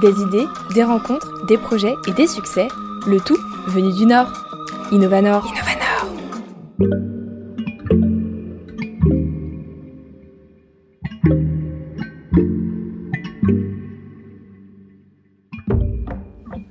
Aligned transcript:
Des 0.00 0.22
idées, 0.22 0.46
des 0.74 0.82
rencontres, 0.82 1.44
des 1.46 1.58
projets 1.58 1.94
et 2.08 2.12
des 2.12 2.26
succès, 2.26 2.68
le 3.06 3.20
tout 3.20 3.36
venu 3.66 3.92
du 3.92 4.06
Nord. 4.06 4.32
Innovanor. 4.92 5.46
Innovanor. 5.46 5.80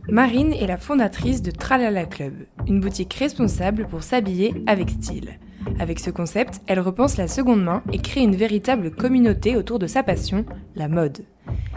Marine 0.10 0.54
est 0.54 0.66
la 0.66 0.78
fondatrice 0.78 1.44
de 1.44 1.52
Tralala 1.52 2.06
Club, 2.06 2.34
une 2.68 2.80
boutique 2.80 3.14
responsable 3.14 3.88
pour 3.88 4.02
s'habiller 4.02 4.56
avec 4.66 4.90
style. 4.90 5.40
Avec 5.78 6.00
ce 6.00 6.10
concept, 6.10 6.62
elle 6.68 6.80
repense 6.80 7.18
la 7.18 7.28
seconde 7.28 7.64
main 7.64 7.84
et 7.94 8.00
crée 8.00 8.22
une 8.22 8.36
véritable 8.36 8.92
communauté 8.92 9.56
autour 9.56 9.80
de 9.80 9.88
sa 9.88 10.04
passion, 10.04 10.46
la 10.76 10.88
mode. 10.88 11.26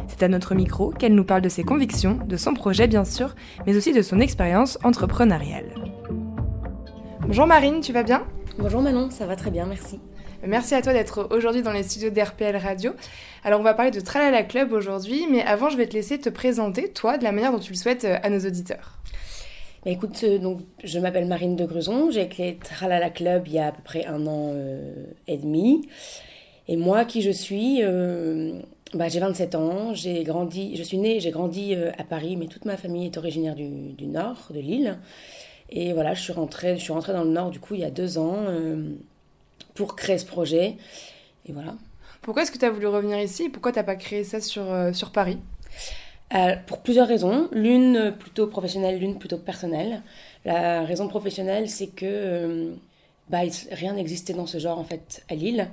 C'est 0.08 0.22
à 0.22 0.28
notre 0.28 0.54
micro 0.54 0.90
qu'elle 0.90 1.14
nous 1.14 1.24
parle 1.24 1.42
de 1.42 1.48
ses 1.48 1.64
convictions, 1.64 2.18
de 2.26 2.36
son 2.36 2.54
projet 2.54 2.86
bien 2.86 3.04
sûr, 3.04 3.34
mais 3.66 3.76
aussi 3.76 3.92
de 3.92 4.02
son 4.02 4.20
expérience 4.20 4.78
entrepreneuriale. 4.84 5.74
Bonjour 7.20 7.46
Marine, 7.46 7.80
tu 7.80 7.92
vas 7.92 8.02
bien? 8.02 8.26
Bonjour 8.58 8.82
Manon, 8.82 9.10
ça 9.10 9.26
va 9.26 9.36
très 9.36 9.50
bien, 9.50 9.66
merci. 9.66 10.00
Merci 10.44 10.74
à 10.74 10.82
toi 10.82 10.92
d'être 10.92 11.28
aujourd'hui 11.30 11.62
dans 11.62 11.70
les 11.70 11.84
studios 11.84 12.10
d'RPL 12.10 12.56
Radio. 12.56 12.92
Alors 13.44 13.60
on 13.60 13.62
va 13.62 13.74
parler 13.74 13.92
de 13.92 14.00
Tralala 14.00 14.42
Club 14.42 14.72
aujourd'hui, 14.72 15.26
mais 15.30 15.42
avant 15.42 15.70
je 15.70 15.76
vais 15.76 15.86
te 15.86 15.94
laisser 15.94 16.18
te 16.18 16.28
présenter, 16.28 16.90
toi, 16.90 17.16
de 17.16 17.22
la 17.22 17.30
manière 17.30 17.52
dont 17.52 17.60
tu 17.60 17.72
le 17.72 17.78
souhaites 17.78 18.04
euh, 18.04 18.18
à 18.22 18.28
nos 18.28 18.40
auditeurs. 18.40 18.98
Bah, 19.84 19.90
écoute, 19.90 20.20
euh, 20.24 20.38
donc, 20.38 20.60
je 20.84 20.98
m'appelle 20.98 21.26
Marine 21.26 21.56
de 21.56 21.64
Gruson, 21.64 22.10
j'ai 22.10 22.28
créé 22.28 22.56
Tralala 22.56 23.10
Club 23.10 23.44
il 23.46 23.54
y 23.54 23.58
a 23.58 23.68
à 23.68 23.72
peu 23.72 23.82
près 23.82 24.06
un 24.06 24.26
an 24.26 24.52
euh, 24.54 25.06
et 25.26 25.36
demi. 25.36 25.88
Et 26.68 26.76
moi, 26.76 27.04
qui 27.04 27.22
je 27.22 27.30
suis 27.30 27.82
bah, 28.94 29.08
J'ai 29.08 29.20
27 29.20 29.54
ans, 29.56 29.94
j'ai 29.94 30.22
grandi, 30.22 30.76
je 30.76 30.82
suis 30.82 30.98
née, 30.98 31.18
j'ai 31.20 31.30
grandi 31.30 31.74
à 31.74 32.04
Paris, 32.04 32.36
mais 32.36 32.46
toute 32.46 32.64
ma 32.64 32.76
famille 32.76 33.06
est 33.06 33.16
originaire 33.16 33.54
du, 33.56 34.06
Nord, 34.06 34.48
de 34.50 34.60
Lille. 34.60 34.98
Et 35.70 35.92
voilà, 35.92 36.14
je 36.14 36.22
suis, 36.22 36.32
rentrée, 36.32 36.76
je 36.76 36.82
suis 36.82 36.92
rentrée 36.92 37.12
dans 37.12 37.24
le 37.24 37.30
Nord 37.30 37.50
du 37.50 37.58
coup 37.58 37.74
il 37.74 37.80
y 37.80 37.84
a 37.84 37.90
deux 37.90 38.18
ans 38.18 38.46
pour 39.74 39.96
créer 39.96 40.18
ce 40.18 40.26
projet. 40.26 40.76
Et 41.46 41.52
voilà. 41.52 41.74
Pourquoi 42.22 42.44
est-ce 42.44 42.52
que 42.52 42.58
tu 42.58 42.64
as 42.64 42.70
voulu 42.70 42.86
revenir 42.86 43.18
ici? 43.18 43.48
Pourquoi 43.48 43.72
tu 43.72 43.78
n'as 43.78 43.84
pas 43.84 43.96
créé 43.96 44.22
ça 44.22 44.40
sur, 44.40 44.70
euh, 44.70 44.92
sur 44.92 45.10
Paris? 45.10 45.38
Euh, 46.34 46.56
Pour 46.66 46.78
plusieurs 46.78 47.08
raisons. 47.08 47.48
L'une 47.52 48.14
plutôt 48.18 48.46
professionnelle, 48.46 48.98
l'une 48.98 49.18
plutôt 49.18 49.38
personnelle. 49.38 50.02
La 50.44 50.84
raison 50.84 51.08
professionnelle, 51.08 51.68
c'est 51.68 51.88
que 51.88 52.06
euh, 52.06 52.74
bah, 53.28 53.40
rien 53.70 53.94
n'existait 53.94 54.32
dans 54.34 54.46
ce 54.46 54.58
genre 54.58 54.78
en 54.78 54.84
fait 54.84 55.24
à 55.30 55.34
Lille. 55.34 55.68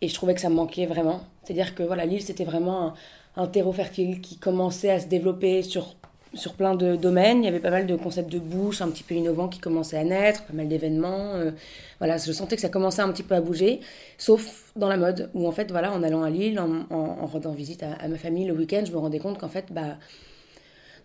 Et 0.00 0.08
je 0.08 0.14
trouvais 0.14 0.34
que 0.34 0.40
ça 0.40 0.48
me 0.48 0.54
manquait 0.54 0.86
vraiment. 0.86 1.20
C'est-à-dire 1.42 1.74
que 1.74 1.82
voilà, 1.82 2.06
Lille, 2.06 2.22
c'était 2.22 2.44
vraiment 2.44 2.88
un, 2.88 2.94
un 3.36 3.46
terreau 3.46 3.72
fertile 3.72 4.20
qui 4.20 4.36
commençait 4.36 4.90
à 4.90 5.00
se 5.00 5.06
développer 5.06 5.62
sur 5.62 5.96
sur 6.34 6.54
plein 6.54 6.74
de 6.74 6.96
domaines. 6.96 7.42
Il 7.42 7.44
y 7.44 7.48
avait 7.48 7.60
pas 7.60 7.70
mal 7.70 7.86
de 7.86 7.96
concepts 7.96 8.30
de 8.30 8.38
bouche 8.38 8.80
un 8.80 8.88
petit 8.88 9.02
peu 9.02 9.14
innovants 9.14 9.48
qui 9.48 9.58
commençaient 9.58 9.98
à 9.98 10.04
naître, 10.04 10.44
pas 10.44 10.52
mal 10.52 10.68
d'événements. 10.68 11.34
Euh, 11.34 11.50
voilà, 11.98 12.16
je 12.16 12.32
sentais 12.32 12.56
que 12.56 12.62
ça 12.62 12.68
commençait 12.68 13.02
un 13.02 13.10
petit 13.10 13.22
peu 13.22 13.34
à 13.34 13.40
bouger, 13.40 13.80
sauf 14.18 14.72
dans 14.76 14.88
la 14.88 14.96
mode, 14.96 15.30
où 15.34 15.46
en 15.46 15.52
fait, 15.52 15.70
voilà, 15.70 15.92
en 15.92 16.02
allant 16.02 16.22
à 16.22 16.30
Lille, 16.30 16.60
en, 16.60 17.26
rendant 17.26 17.52
visite 17.52 17.82
à, 17.82 18.08
ma 18.08 18.16
famille 18.16 18.46
le 18.46 18.54
week-end, 18.54 18.82
je 18.86 18.92
me 18.92 18.98
rendais 18.98 19.18
compte 19.18 19.38
qu'en 19.38 19.48
fait, 19.48 19.66
bah, 19.70 19.96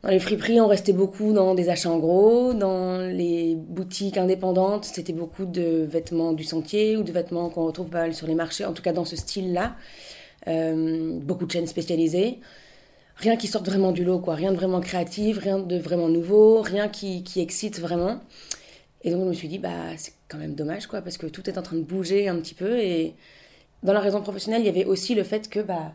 dans 0.03 0.09
les 0.09 0.19
friperies, 0.19 0.61
on 0.61 0.67
restait 0.67 0.93
beaucoup 0.93 1.33
dans 1.33 1.55
des 1.55 1.69
achats 1.69 1.91
en 1.91 1.99
gros. 1.99 2.53
Dans 2.53 2.99
les 2.99 3.55
boutiques 3.55 4.17
indépendantes, 4.17 4.85
c'était 4.85 5.13
beaucoup 5.13 5.45
de 5.45 5.85
vêtements 5.89 6.31
du 6.31 6.43
sentier 6.43 6.95
ou 6.95 7.03
de 7.03 7.11
vêtements 7.11 7.49
qu'on 7.49 7.65
retrouve 7.65 7.89
pas 7.89 7.99
mal 7.99 8.13
sur 8.13 8.25
les 8.25 8.35
marchés, 8.35 8.65
en 8.65 8.73
tout 8.73 8.81
cas 8.81 8.93
dans 8.93 9.05
ce 9.05 9.15
style-là. 9.15 9.75
Euh, 10.47 11.19
beaucoup 11.19 11.45
de 11.45 11.51
chaînes 11.51 11.67
spécialisées 11.67 12.39
rien 13.19 13.37
qui 13.37 13.47
sorte 13.47 13.67
vraiment 13.67 13.91
du 13.91 14.03
lot, 14.03 14.19
quoi. 14.19 14.35
Rien 14.35 14.51
de 14.51 14.57
vraiment 14.57 14.79
créatif, 14.81 15.37
rien 15.39 15.59
de 15.59 15.77
vraiment 15.77 16.09
nouveau, 16.09 16.61
rien 16.61 16.87
qui, 16.87 17.23
qui 17.23 17.41
excite 17.41 17.79
vraiment. 17.79 18.19
Et 19.03 19.11
donc 19.11 19.23
je 19.23 19.29
me 19.29 19.33
suis 19.33 19.47
dit, 19.47 19.59
bah 19.59 19.97
c'est 19.97 20.13
quand 20.27 20.37
même 20.37 20.55
dommage, 20.55 20.87
quoi, 20.87 21.01
parce 21.01 21.17
que 21.17 21.27
tout 21.27 21.49
est 21.49 21.57
en 21.57 21.61
train 21.61 21.77
de 21.77 21.83
bouger 21.83 22.27
un 22.27 22.35
petit 22.37 22.55
peu. 22.55 22.79
Et 22.79 23.15
dans 23.83 23.93
la 23.93 23.99
raison 23.99 24.21
professionnelle, 24.21 24.61
il 24.61 24.65
y 24.65 24.69
avait 24.69 24.85
aussi 24.85 25.15
le 25.15 25.23
fait 25.23 25.49
que, 25.49 25.59
bah, 25.59 25.93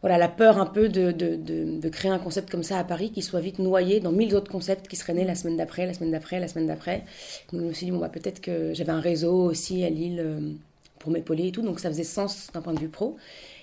voilà, 0.00 0.18
la 0.18 0.28
peur 0.28 0.58
un 0.58 0.66
peu 0.66 0.90
de, 0.90 1.12
de, 1.12 1.36
de, 1.36 1.88
créer 1.88 2.10
un 2.10 2.18
concept 2.18 2.50
comme 2.50 2.62
ça 2.62 2.78
à 2.78 2.84
Paris 2.84 3.10
qui 3.10 3.22
soit 3.22 3.40
vite 3.40 3.58
noyé 3.58 4.00
dans 4.00 4.12
mille 4.12 4.34
autres 4.34 4.50
concepts 4.50 4.86
qui 4.86 4.96
seraient 4.96 5.14
nés 5.14 5.24
la 5.24 5.34
semaine 5.34 5.56
d'après, 5.56 5.86
la 5.86 5.94
semaine 5.94 6.10
d'après, 6.10 6.40
la 6.40 6.48
semaine 6.48 6.66
d'après. 6.66 7.04
Donc 7.52 7.62
je 7.62 7.66
me 7.68 7.72
suis 7.72 7.86
dit, 7.86 7.92
bon, 7.92 7.98
bah 7.98 8.10
peut-être 8.10 8.42
que 8.42 8.74
j'avais 8.74 8.92
un 8.92 9.00
réseau 9.00 9.34
aussi 9.34 9.82
à 9.82 9.88
Lille 9.88 10.20
euh, 10.20 10.52
pour 10.98 11.10
m'épauler 11.10 11.48
et 11.48 11.52
tout, 11.52 11.62
donc 11.62 11.80
ça 11.80 11.88
faisait 11.88 12.04
sens 12.04 12.48
d'un 12.52 12.60
point 12.60 12.74
de 12.74 12.80
vue 12.80 12.90
pro. 12.90 13.16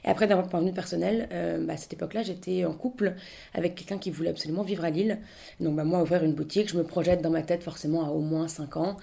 Et 0.03 0.09
après, 0.09 0.27
d'un 0.27 0.41
point 0.41 0.61
de 0.61 0.67
vue 0.67 0.73
personnel, 0.73 1.29
euh, 1.31 1.63
bah, 1.63 1.73
à 1.73 1.77
cette 1.77 1.93
époque-là, 1.93 2.23
j'étais 2.23 2.65
en 2.65 2.73
couple 2.73 3.13
avec 3.53 3.75
quelqu'un 3.75 3.97
qui 3.97 4.09
voulait 4.09 4.29
absolument 4.29 4.63
vivre 4.63 4.83
à 4.83 4.89
Lille. 4.89 5.19
Donc, 5.59 5.75
bah, 5.75 5.83
moi, 5.83 6.01
ouvrir 6.01 6.23
une 6.23 6.33
boutique, 6.33 6.69
je 6.69 6.77
me 6.77 6.83
projette 6.83 7.21
dans 7.21 7.29
ma 7.29 7.43
tête 7.43 7.63
forcément 7.63 8.05
à 8.05 8.09
au 8.09 8.19
moins 8.19 8.47
5 8.47 8.77
ans. 8.77 8.97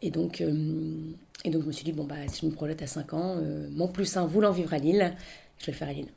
Et 0.00 0.10
donc, 0.10 0.40
euh, 0.40 0.94
et 1.44 1.50
donc, 1.50 1.62
je 1.62 1.66
me 1.66 1.72
suis 1.72 1.84
dit, 1.84 1.92
bon, 1.92 2.04
bah, 2.04 2.14
si 2.28 2.42
je 2.42 2.46
me 2.46 2.52
projette 2.52 2.82
à 2.82 2.86
5 2.86 3.14
ans, 3.14 3.36
euh, 3.38 3.68
mon 3.72 3.88
plus 3.88 4.16
un 4.16 4.26
voulant 4.26 4.52
vivre 4.52 4.72
à 4.74 4.78
Lille, 4.78 5.12
je 5.58 5.66
vais 5.66 5.72
le 5.72 5.78
faire 5.78 5.88
à 5.88 5.92
Lille. 5.92 6.08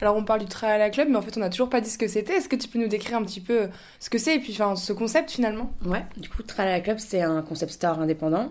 Alors 0.00 0.16
on 0.16 0.24
parle 0.24 0.40
du 0.40 0.46
travail 0.46 0.74
à 0.74 0.78
la 0.78 0.90
club, 0.90 1.08
mais 1.08 1.16
en 1.16 1.22
fait 1.22 1.36
on 1.36 1.40
n'a 1.40 1.48
toujours 1.48 1.70
pas 1.70 1.80
dit 1.80 1.88
ce 1.88 1.96
que 1.96 2.08
c'était. 2.08 2.34
Est-ce 2.34 2.48
que 2.48 2.56
tu 2.56 2.66
peux 2.66 2.80
nous 2.80 2.88
décrire 2.88 3.16
un 3.16 3.22
petit 3.22 3.40
peu 3.40 3.68
ce 4.00 4.10
que 4.10 4.18
c'est 4.18 4.34
et 4.34 4.40
puis 4.40 4.52
enfin, 4.52 4.74
ce 4.74 4.92
concept 4.92 5.30
finalement? 5.30 5.72
Ouais, 5.86 6.04
du 6.16 6.28
coup 6.28 6.42
Travail 6.42 6.72
à 6.72 6.76
la 6.78 6.82
club 6.82 6.98
c'est 6.98 7.22
un 7.22 7.40
concept 7.40 7.70
store 7.70 8.00
indépendant 8.00 8.50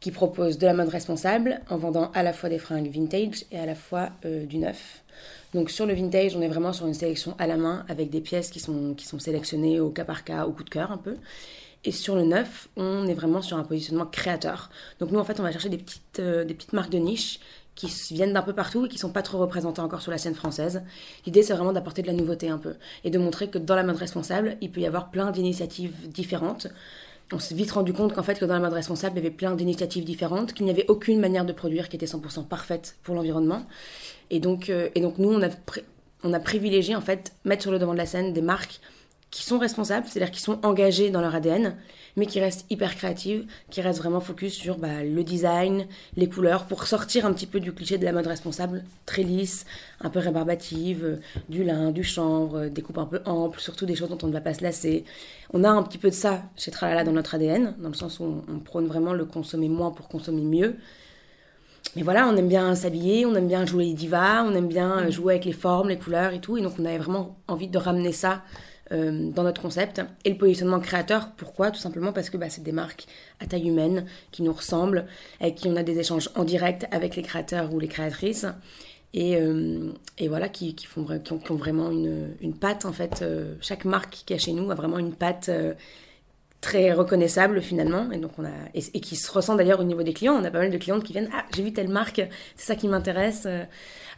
qui 0.00 0.10
propose 0.10 0.58
de 0.58 0.66
la 0.66 0.74
mode 0.74 0.88
responsable 0.88 1.60
en 1.70 1.76
vendant 1.76 2.10
à 2.14 2.22
la 2.22 2.32
fois 2.32 2.48
des 2.48 2.58
fringues 2.58 2.90
vintage 2.90 3.44
et 3.50 3.58
à 3.58 3.66
la 3.66 3.74
fois 3.74 4.10
euh, 4.24 4.44
du 4.44 4.58
neuf. 4.58 5.02
Donc 5.54 5.70
sur 5.70 5.86
le 5.86 5.94
vintage, 5.94 6.36
on 6.36 6.42
est 6.42 6.48
vraiment 6.48 6.72
sur 6.72 6.86
une 6.86 6.94
sélection 6.94 7.34
à 7.38 7.46
la 7.46 7.56
main 7.56 7.84
avec 7.88 8.10
des 8.10 8.20
pièces 8.20 8.50
qui 8.50 8.60
sont, 8.60 8.94
qui 8.94 9.06
sont 9.06 9.18
sélectionnées 9.18 9.80
au 9.80 9.90
cas 9.90 10.04
par 10.04 10.24
cas, 10.24 10.44
au 10.46 10.52
coup 10.52 10.64
de 10.64 10.70
cœur 10.70 10.92
un 10.92 10.98
peu. 10.98 11.16
Et 11.84 11.92
sur 11.92 12.16
le 12.16 12.24
neuf, 12.24 12.68
on 12.76 13.06
est 13.06 13.14
vraiment 13.14 13.42
sur 13.42 13.56
un 13.56 13.62
positionnement 13.62 14.06
créateur. 14.06 14.70
Donc 14.98 15.12
nous, 15.12 15.20
en 15.20 15.24
fait, 15.24 15.38
on 15.38 15.44
va 15.44 15.52
chercher 15.52 15.68
des 15.68 15.78
petites, 15.78 16.18
euh, 16.18 16.44
des 16.44 16.52
petites 16.52 16.72
marques 16.72 16.90
de 16.90 16.98
niche 16.98 17.40
qui 17.76 17.86
viennent 18.12 18.32
d'un 18.32 18.42
peu 18.42 18.54
partout 18.54 18.86
et 18.86 18.88
qui 18.88 18.98
sont 18.98 19.10
pas 19.10 19.22
trop 19.22 19.38
représentées 19.38 19.82
encore 19.82 20.00
sur 20.00 20.10
la 20.10 20.18
scène 20.18 20.34
française. 20.34 20.82
L'idée, 21.26 21.42
c'est 21.42 21.52
vraiment 21.52 21.72
d'apporter 21.72 22.02
de 22.02 22.06
la 22.06 22.14
nouveauté 22.14 22.48
un 22.48 22.58
peu 22.58 22.74
et 23.04 23.10
de 23.10 23.18
montrer 23.18 23.48
que 23.48 23.58
dans 23.58 23.76
la 23.76 23.82
mode 23.84 23.96
responsable, 23.96 24.56
il 24.62 24.72
peut 24.72 24.80
y 24.80 24.86
avoir 24.86 25.10
plein 25.10 25.30
d'initiatives 25.30 26.08
différentes 26.08 26.68
on 27.32 27.38
s'est 27.38 27.54
vite 27.54 27.72
rendu 27.72 27.92
compte 27.92 28.14
qu'en 28.14 28.22
fait, 28.22 28.38
que 28.38 28.44
dans 28.44 28.54
la 28.54 28.60
mode 28.60 28.72
responsable, 28.72 29.18
il 29.18 29.22
y 29.22 29.26
avait 29.26 29.34
plein 29.34 29.54
d'initiatives 29.54 30.04
différentes, 30.04 30.52
qu'il 30.52 30.64
n'y 30.64 30.70
avait 30.70 30.86
aucune 30.88 31.18
manière 31.18 31.44
de 31.44 31.52
produire 31.52 31.88
qui 31.88 31.96
était 31.96 32.06
100% 32.06 32.46
parfaite 32.46 32.96
pour 33.02 33.14
l'environnement. 33.14 33.66
Et 34.30 34.38
donc, 34.38 34.70
euh, 34.70 34.88
et 34.94 35.00
donc 35.00 35.18
nous, 35.18 35.32
on 35.32 35.42
a, 35.42 35.48
on 36.22 36.32
a 36.32 36.40
privilégié, 36.40 36.94
en 36.94 37.00
fait, 37.00 37.32
mettre 37.44 37.62
sur 37.62 37.72
le 37.72 37.78
devant 37.78 37.92
de 37.92 37.98
la 37.98 38.06
scène 38.06 38.32
des 38.32 38.42
marques 38.42 38.80
qui 39.36 39.42
sont 39.42 39.58
responsables, 39.58 40.06
c'est-à-dire 40.08 40.30
qui 40.30 40.40
sont 40.40 40.58
engagés 40.64 41.10
dans 41.10 41.20
leur 41.20 41.34
ADN, 41.34 41.76
mais 42.16 42.24
qui 42.24 42.40
restent 42.40 42.64
hyper 42.70 42.96
créatives, 42.96 43.44
qui 43.68 43.82
restent 43.82 43.98
vraiment 43.98 44.20
focus 44.20 44.54
sur 44.54 44.78
bah, 44.78 45.04
le 45.04 45.22
design, 45.22 45.86
les 46.16 46.26
couleurs, 46.26 46.64
pour 46.64 46.86
sortir 46.86 47.26
un 47.26 47.34
petit 47.34 47.44
peu 47.44 47.60
du 47.60 47.74
cliché 47.74 47.98
de 47.98 48.06
la 48.06 48.12
mode 48.12 48.28
responsable, 48.28 48.82
très 49.04 49.22
lisse, 49.22 49.66
un 50.00 50.08
peu 50.08 50.20
rébarbative, 50.20 51.04
euh, 51.04 51.16
du 51.50 51.64
lin, 51.64 51.90
du 51.90 52.02
chanvre, 52.02 52.60
euh, 52.60 52.68
des 52.70 52.80
coupes 52.80 52.96
un 52.96 53.04
peu 53.04 53.20
amples, 53.26 53.60
surtout 53.60 53.84
des 53.84 53.94
choses 53.94 54.08
dont 54.08 54.16
on 54.22 54.28
ne 54.28 54.32
va 54.32 54.40
pas 54.40 54.54
se 54.54 54.62
lasser. 54.62 55.04
On 55.52 55.64
a 55.64 55.68
un 55.68 55.82
petit 55.82 55.98
peu 55.98 56.08
de 56.08 56.14
ça 56.14 56.44
chez 56.56 56.70
Tralala 56.70 57.04
dans 57.04 57.12
notre 57.12 57.34
ADN, 57.34 57.74
dans 57.78 57.90
le 57.90 57.94
sens 57.94 58.18
où 58.20 58.42
on, 58.48 58.58
prône 58.60 58.86
vraiment 58.86 59.12
le 59.12 59.26
consommer 59.26 59.68
moins 59.68 59.90
pour 59.90 60.08
consommer 60.08 60.40
mieux. 60.40 60.76
Mais 61.94 62.02
voilà, 62.02 62.26
on 62.26 62.36
aime 62.38 62.48
bien 62.48 62.74
s'habiller, 62.74 63.26
on 63.26 63.34
aime 63.34 63.48
bien 63.48 63.66
jouer 63.66 63.84
les 63.84 63.94
divas, 63.94 64.44
on 64.44 64.54
aime 64.54 64.68
bien 64.68 65.00
euh, 65.00 65.10
jouer 65.10 65.34
avec 65.34 65.44
les 65.44 65.52
formes, 65.52 65.90
les 65.90 65.98
couleurs 65.98 66.32
et 66.32 66.40
tout. 66.40 66.56
Et 66.56 66.62
donc 66.62 66.72
on 66.78 66.86
avait 66.86 66.96
vraiment 66.96 67.36
envie 67.48 67.68
de 67.68 67.76
ramener 67.76 68.12
ça 68.12 68.42
euh, 68.92 69.30
dans 69.30 69.42
notre 69.42 69.60
concept. 69.60 70.00
Et 70.24 70.30
le 70.30 70.36
positionnement 70.36 70.80
créateur, 70.80 71.32
pourquoi? 71.36 71.70
Tout 71.70 71.80
simplement 71.80 72.12
parce 72.12 72.30
que 72.30 72.36
bah, 72.36 72.48
c'est 72.48 72.62
des 72.62 72.72
marques 72.72 73.06
à 73.40 73.46
taille 73.46 73.68
humaine 73.68 74.06
qui 74.30 74.42
nous 74.42 74.52
ressemblent, 74.52 75.06
avec 75.40 75.56
qui 75.56 75.68
on 75.68 75.76
a 75.76 75.82
des 75.82 75.98
échanges 75.98 76.30
en 76.34 76.44
direct 76.44 76.86
avec 76.90 77.16
les 77.16 77.22
créateurs 77.22 77.72
ou 77.72 77.80
les 77.80 77.88
créatrices. 77.88 78.46
Et, 79.14 79.36
euh, 79.36 79.92
et 80.18 80.28
voilà, 80.28 80.48
qui, 80.48 80.74
qui, 80.74 80.86
font, 80.86 81.04
qui, 81.04 81.32
ont, 81.32 81.56
vraiment 81.56 81.90
une, 81.90 82.34
une 82.40 82.54
patte, 82.54 82.84
en 82.84 82.92
fait. 82.92 83.22
Euh, 83.22 83.54
chaque 83.60 83.84
marque 83.84 84.22
qui 84.26 84.34
est 84.34 84.38
chez 84.38 84.52
nous 84.52 84.70
a 84.70 84.74
vraiment 84.74 84.98
une 84.98 85.14
patte 85.14 85.50
très 86.66 86.92
reconnaissable 86.92 87.62
finalement. 87.62 88.10
Et 88.10 88.18
donc 88.18 88.32
on 88.38 88.44
a 88.44 88.50
et, 88.74 89.00
qui 89.00 89.14
se 89.14 89.30
ressent 89.30 89.54
d'ailleurs 89.54 89.80
au 89.80 89.84
niveau 89.84 90.02
des 90.02 90.12
clients. 90.12 90.34
On 90.34 90.44
a 90.44 90.50
pas 90.50 90.58
mal 90.58 90.70
de 90.70 90.78
clientes 90.78 91.04
qui 91.04 91.12
viennent 91.12 91.30
ah 91.32 91.44
j'ai 91.54 91.62
vu 91.62 91.72
telle 91.72 91.88
marque. 91.88 92.20
C'est 92.56 92.66
ça 92.66 92.74
qui 92.74 92.88
m'intéresse. 92.88 93.46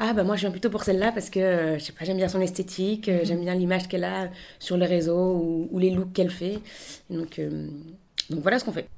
Ah 0.01 0.13
bah 0.13 0.23
moi 0.23 0.37
je 0.37 0.43
viens 0.43 0.53
plutôt 0.53 0.71
pour 0.71 0.85
celle-là 0.85 1.11
parce 1.11 1.29
que 1.29 1.41
euh, 1.41 1.79
je 1.79 1.85
sais 1.85 1.93
pas 1.93 2.05
j'aime 2.05 2.19
bien 2.19 2.29
son 2.29 2.41
esthétique 2.41 3.09
euh, 3.09 3.21
j'aime 3.25 3.41
bien 3.41 3.55
l'image 3.57 3.89
qu'elle 3.89 4.05
a 4.05 4.29
sur 4.61 4.77
les 4.77 4.87
réseaux 4.87 5.69
ou, 5.73 5.79
les 5.81 5.91
looks 5.91 6.13
qu'elle 6.13 6.31
fait 6.31 6.61
donc 7.11 7.41
euh, 7.41 7.69
donc 8.31 8.41
voilà 8.41 8.59
ce 8.59 8.65
qu'on 8.65 8.73
fait. 8.73 8.89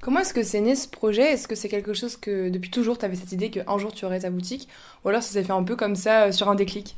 Comment 0.00 0.20
est-ce 0.20 0.34
que 0.34 0.42
c'est 0.42 0.60
né 0.60 0.76
ce 0.76 0.86
projet? 0.86 1.32
Est-ce 1.32 1.48
que 1.48 1.54
c'est 1.54 1.68
quelque 1.68 1.94
chose 1.94 2.16
que 2.16 2.50
depuis 2.50 2.70
toujours 2.70 2.98
tu 2.98 3.04
avais 3.04 3.16
cette 3.16 3.32
idée 3.32 3.50
qu'un 3.50 3.78
jour 3.78 3.92
tu 3.92 4.04
aurais 4.04 4.20
ta 4.20 4.30
boutique? 4.30 4.68
Ou 5.04 5.08
alors 5.08 5.22
ça 5.22 5.32
s'est 5.32 5.42
fait 5.42 5.52
un 5.52 5.64
peu 5.64 5.76
comme 5.76 5.96
ça 5.96 6.30
sur 6.30 6.48
un 6.48 6.54
déclic? 6.54 6.96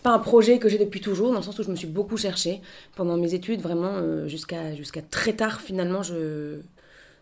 C'est 0.00 0.04
pas 0.04 0.14
un 0.14 0.18
projet 0.18 0.58
que 0.58 0.70
j'ai 0.70 0.78
depuis 0.78 1.02
toujours, 1.02 1.30
dans 1.30 1.40
le 1.40 1.44
sens 1.44 1.58
où 1.58 1.62
je 1.62 1.70
me 1.70 1.76
suis 1.76 1.86
beaucoup 1.86 2.16
cherchée 2.16 2.62
pendant 2.96 3.18
mes 3.18 3.34
études, 3.34 3.60
vraiment 3.60 3.96
euh, 3.96 4.26
jusqu'à 4.28 4.74
jusqu'à 4.74 5.02
très 5.02 5.34
tard 5.34 5.60
finalement, 5.60 6.02
je 6.02 6.60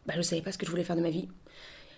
bah, 0.07 0.15
savais 0.23 0.43
pas 0.43 0.53
ce 0.53 0.59
que 0.59 0.65
je 0.65 0.71
voulais 0.71 0.85
faire 0.85 0.95
de 0.95 1.01
ma 1.01 1.11
vie. 1.11 1.27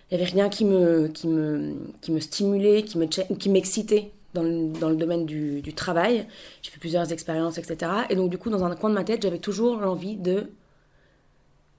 Il 0.09 0.17
y 0.17 0.19
avait 0.19 0.31
rien 0.31 0.49
qui 0.49 0.65
me 0.65 1.07
qui 1.07 1.27
me 1.27 1.75
qui 2.01 2.11
me 2.11 2.19
stimulait, 2.19 2.81
qui 2.81 2.97
me 2.97 3.05
ou 3.29 3.35
qui 3.35 3.49
m'excitait 3.49 4.09
dans 4.33 4.41
le, 4.41 4.71
dans 4.79 4.89
le 4.89 4.95
domaine 4.95 5.27
du, 5.27 5.61
du 5.61 5.71
travail. 5.75 6.25
J'ai 6.63 6.71
fait 6.71 6.79
plusieurs 6.79 7.11
expériences, 7.11 7.59
etc. 7.59 7.91
Et 8.09 8.15
donc, 8.15 8.31
du 8.31 8.39
coup, 8.39 8.49
dans 8.49 8.63
un 8.63 8.75
coin 8.75 8.89
de 8.89 8.95
ma 8.95 9.03
tête, 9.03 9.21
j'avais 9.21 9.37
toujours 9.37 9.81
l'envie 9.81 10.15
de 10.15 10.49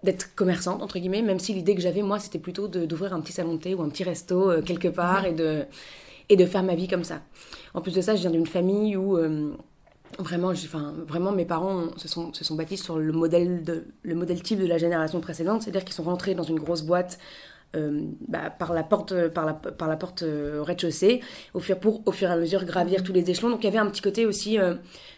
d'être 0.04 0.32
commerçante, 0.36 0.80
entre 0.80 1.00
guillemets, 1.00 1.22
même 1.22 1.40
si 1.40 1.54
l'idée 1.54 1.74
que 1.74 1.80
j'avais, 1.80 2.02
moi, 2.02 2.20
c'était 2.20 2.38
plutôt 2.38 2.68
d'ouvrir 2.68 3.14
un 3.14 3.20
petit 3.20 3.32
salon 3.32 3.54
de 3.54 3.60
thé 3.60 3.74
ou 3.74 3.82
un 3.82 3.88
petit 3.88 4.04
resto 4.04 4.50
euh, 4.50 4.62
quelque 4.62 4.88
part 4.88 5.26
et, 5.26 5.32
de, 5.32 5.64
et 6.28 6.36
de 6.36 6.46
faire 6.46 6.62
ma 6.62 6.74
vie 6.74 6.88
comme 6.88 7.04
ça. 7.04 7.20
En 7.74 7.80
plus 7.80 7.94
de 7.94 8.00
ça, 8.00 8.14
je 8.14 8.20
viens 8.20 8.30
d'une 8.30 8.46
famille 8.46 8.96
où 8.96 9.16
euh, 9.16 9.52
vraiment, 10.18 10.48
enfin, 10.48 10.94
vraiment, 11.06 11.32
mes 11.32 11.44
parents 11.44 11.88
se 11.96 12.08
sont, 12.08 12.32
se 12.32 12.44
sont 12.44 12.54
bâtis 12.54 12.76
sur 12.76 12.98
le 12.98 13.12
modèle, 13.12 13.64
de, 13.64 13.86
le 14.02 14.14
modèle 14.14 14.42
type 14.42 14.60
de 14.60 14.66
la 14.66 14.78
génération 14.78 15.20
précédente, 15.20 15.62
c'est-à-dire 15.62 15.84
qu'ils 15.84 15.94
sont 15.94 16.02
rentrés 16.02 16.34
dans 16.34 16.42
une 16.42 16.58
grosse 16.58 16.82
boîte 16.82 17.18
euh, 17.74 18.02
bah, 18.28 18.50
par 18.50 18.74
la 18.74 18.82
porte, 18.82 19.28
par 19.28 19.46
la, 19.46 19.54
par 19.54 19.88
la 19.88 19.96
porte 19.96 20.22
au 20.22 20.62
rez-de-chaussée, 20.62 21.20
au 21.54 21.60
fur, 21.60 21.78
pour 21.78 22.02
au 22.06 22.12
fur 22.12 22.28
et 22.28 22.32
à 22.32 22.36
mesure 22.36 22.64
gravir 22.64 23.02
tous 23.02 23.12
les 23.12 23.30
échelons. 23.30 23.50
Donc 23.50 23.60
il 23.62 23.64
y 23.64 23.68
avait 23.68 23.78
un 23.78 23.86
petit 23.86 24.02
côté 24.02 24.26
aussi 24.26 24.58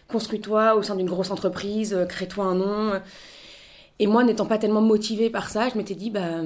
construis-toi 0.07 0.75
au 0.75 0.81
sein 0.83 0.95
d'une 0.95 1.07
grosse 1.07 1.31
entreprise, 1.31 1.97
crée-toi 2.07 2.45
un 2.45 2.55
nom. 2.55 3.01
Et 3.99 4.07
moi, 4.07 4.23
n'étant 4.23 4.45
pas 4.45 4.57
tellement 4.57 4.81
motivée 4.81 5.29
par 5.29 5.49
ça, 5.49 5.69
je 5.69 5.77
m'étais 5.77 5.95
dit, 5.95 6.09
bah, 6.09 6.41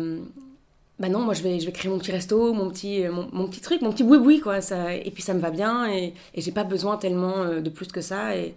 bah 1.00 1.08
non, 1.08 1.20
moi 1.22 1.34
je 1.34 1.42
vais, 1.44 1.60
je 1.60 1.66
vais 1.66 1.72
créer 1.72 1.90
mon 1.90 1.98
petit 1.98 2.12
resto, 2.12 2.54
mon 2.54 2.70
petit, 2.70 3.06
mon, 3.08 3.48
petit 3.48 3.62
truc, 3.62 3.82
mon 3.82 3.92
petit 3.92 4.04
boui-boui, 4.04 4.42
quoi. 4.42 4.60
Ça, 4.62 4.94
et 4.94 5.10
puis 5.12 5.24
ça 5.24 5.34
me 5.34 5.40
va 5.40 5.50
bien 5.50 5.90
et, 5.90 6.14
et 6.34 6.42
j'ai 6.42 6.52
pas 6.52 6.66
besoin 6.66 6.98
tellement 6.98 7.38
euh, 7.38 7.62
de 7.62 7.70
plus 7.70 7.88
que 7.88 8.02
ça. 8.02 8.36
Et 8.36 8.54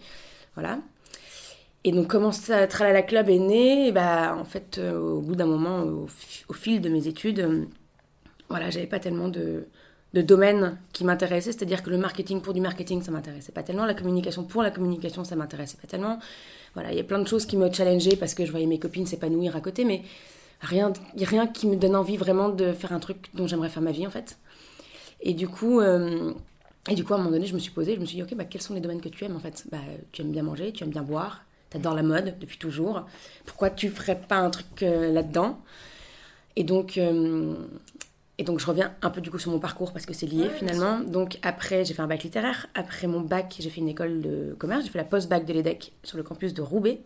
voilà. 0.54 0.80
Et 1.84 1.92
donc, 1.92 2.08
comment 2.08 2.32
ça, 2.32 2.66
Tralala 2.66 3.02
Club 3.02 3.28
est 3.28 3.38
né? 3.38 3.88
Et 3.88 3.92
bah, 3.92 4.36
En 4.38 4.44
fait, 4.44 4.78
euh, 4.78 4.98
au 4.98 5.20
bout 5.20 5.36
d'un 5.36 5.46
moment, 5.46 5.82
au, 5.82 6.52
fil 6.52 6.80
de 6.80 6.88
mes 6.88 7.08
études, 7.08 7.40
euh, 7.40 7.64
voilà, 8.48 8.70
j'avais 8.70 8.86
pas 8.86 9.00
tellement 9.00 9.28
de, 9.28 9.66
de 10.14 10.22
domaine 10.22 10.78
qui 10.92 11.04
m'intéressait. 11.04 11.52
C'est-à-dire 11.52 11.82
que 11.82 11.90
le 11.90 11.98
marketing 11.98 12.40
pour 12.40 12.54
du 12.54 12.60
marketing, 12.60 13.02
ça 13.02 13.12
m'intéressait 13.12 13.52
pas 13.52 13.62
tellement. 13.62 13.84
La 13.84 13.94
communication 13.94 14.44
pour 14.44 14.62
la 14.64 14.70
communication, 14.72 15.24
ça 15.24 15.36
m'intéressait 15.36 15.78
pas 15.80 15.88
tellement. 15.88 16.18
Voilà, 16.74 16.92
il 16.92 16.96
y 16.96 17.00
a 17.00 17.04
plein 17.04 17.20
de 17.20 17.28
choses 17.28 17.46
qui 17.46 17.56
me 17.56 17.72
challengeaient 17.72 18.16
parce 18.16 18.34
que 18.34 18.44
je 18.44 18.50
voyais 18.50 18.66
mes 18.66 18.78
copines 18.78 19.06
s'épanouir 19.06 19.56
à 19.56 19.60
côté, 19.60 19.84
mais 19.84 20.02
rien, 20.62 20.92
rien 21.18 21.46
qui 21.46 21.66
me 21.66 21.76
donne 21.76 21.94
envie 21.96 22.16
vraiment 22.16 22.48
de 22.48 22.72
faire 22.72 22.92
un 22.92 23.00
truc 23.00 23.28
dont 23.34 23.46
j'aimerais 23.46 23.68
faire 23.68 23.82
ma 23.82 23.92
vie 23.92 24.06
en 24.06 24.10
fait. 24.10 24.38
Et 25.20 25.34
du 25.34 25.48
coup, 25.48 25.80
euh, 25.80 26.32
et 26.90 26.94
du 26.94 27.04
coup, 27.04 27.12
à 27.12 27.16
un 27.16 27.18
moment 27.18 27.30
donné, 27.30 27.46
je 27.46 27.54
me 27.54 27.58
suis 27.58 27.70
posée, 27.70 27.94
je 27.94 28.00
me 28.00 28.06
suis 28.06 28.16
dit, 28.16 28.22
ok, 28.22 28.34
bah, 28.34 28.44
quels 28.44 28.62
sont 28.62 28.74
les 28.74 28.80
domaines 28.80 29.00
que 29.00 29.08
tu 29.08 29.24
aimes 29.24 29.36
en 29.36 29.40
fait? 29.40 29.66
Bah, 29.70 29.78
Tu 30.12 30.22
aimes 30.22 30.32
bien 30.32 30.42
manger, 30.42 30.72
tu 30.72 30.82
aimes 30.82 30.90
bien 30.90 31.02
boire, 31.02 31.44
tu 31.70 31.76
adores 31.76 31.94
la 31.94 32.02
mode 32.02 32.36
depuis 32.40 32.58
toujours. 32.58 33.06
Pourquoi 33.44 33.70
tu 33.70 33.88
ferais 33.88 34.18
pas 34.18 34.36
un 34.36 34.50
truc 34.50 34.82
euh, 34.82 35.12
là-dedans? 35.12 35.60
Et 36.56 36.64
donc, 36.64 36.98
euh, 36.98 37.54
et 38.38 38.44
donc 38.44 38.58
je 38.58 38.66
reviens 38.66 38.92
un 39.02 39.10
peu 39.10 39.20
du 39.20 39.30
coup 39.30 39.38
sur 39.38 39.52
mon 39.52 39.58
parcours 39.58 39.92
parce 39.92 40.04
que 40.06 40.12
c'est 40.12 40.26
lié 40.26 40.48
finalement. 40.50 41.00
Donc 41.00 41.38
après 41.42 41.84
j'ai 41.84 41.94
fait 41.94 42.02
un 42.02 42.06
bac 42.06 42.22
littéraire. 42.24 42.66
Après 42.74 43.06
mon 43.06 43.20
bac 43.20 43.56
j'ai 43.58 43.70
fait 43.70 43.80
une 43.80 43.88
école 43.88 44.20
de 44.20 44.54
commerce. 44.58 44.84
J'ai 44.84 44.90
fait 44.90 44.98
la 44.98 45.04
post-bac 45.04 45.46
de 45.46 45.52
l'EDEC 45.52 45.92
sur 46.02 46.16
le 46.16 46.22
campus 46.24 46.52
de 46.52 46.62
Roubaix. 46.62 47.00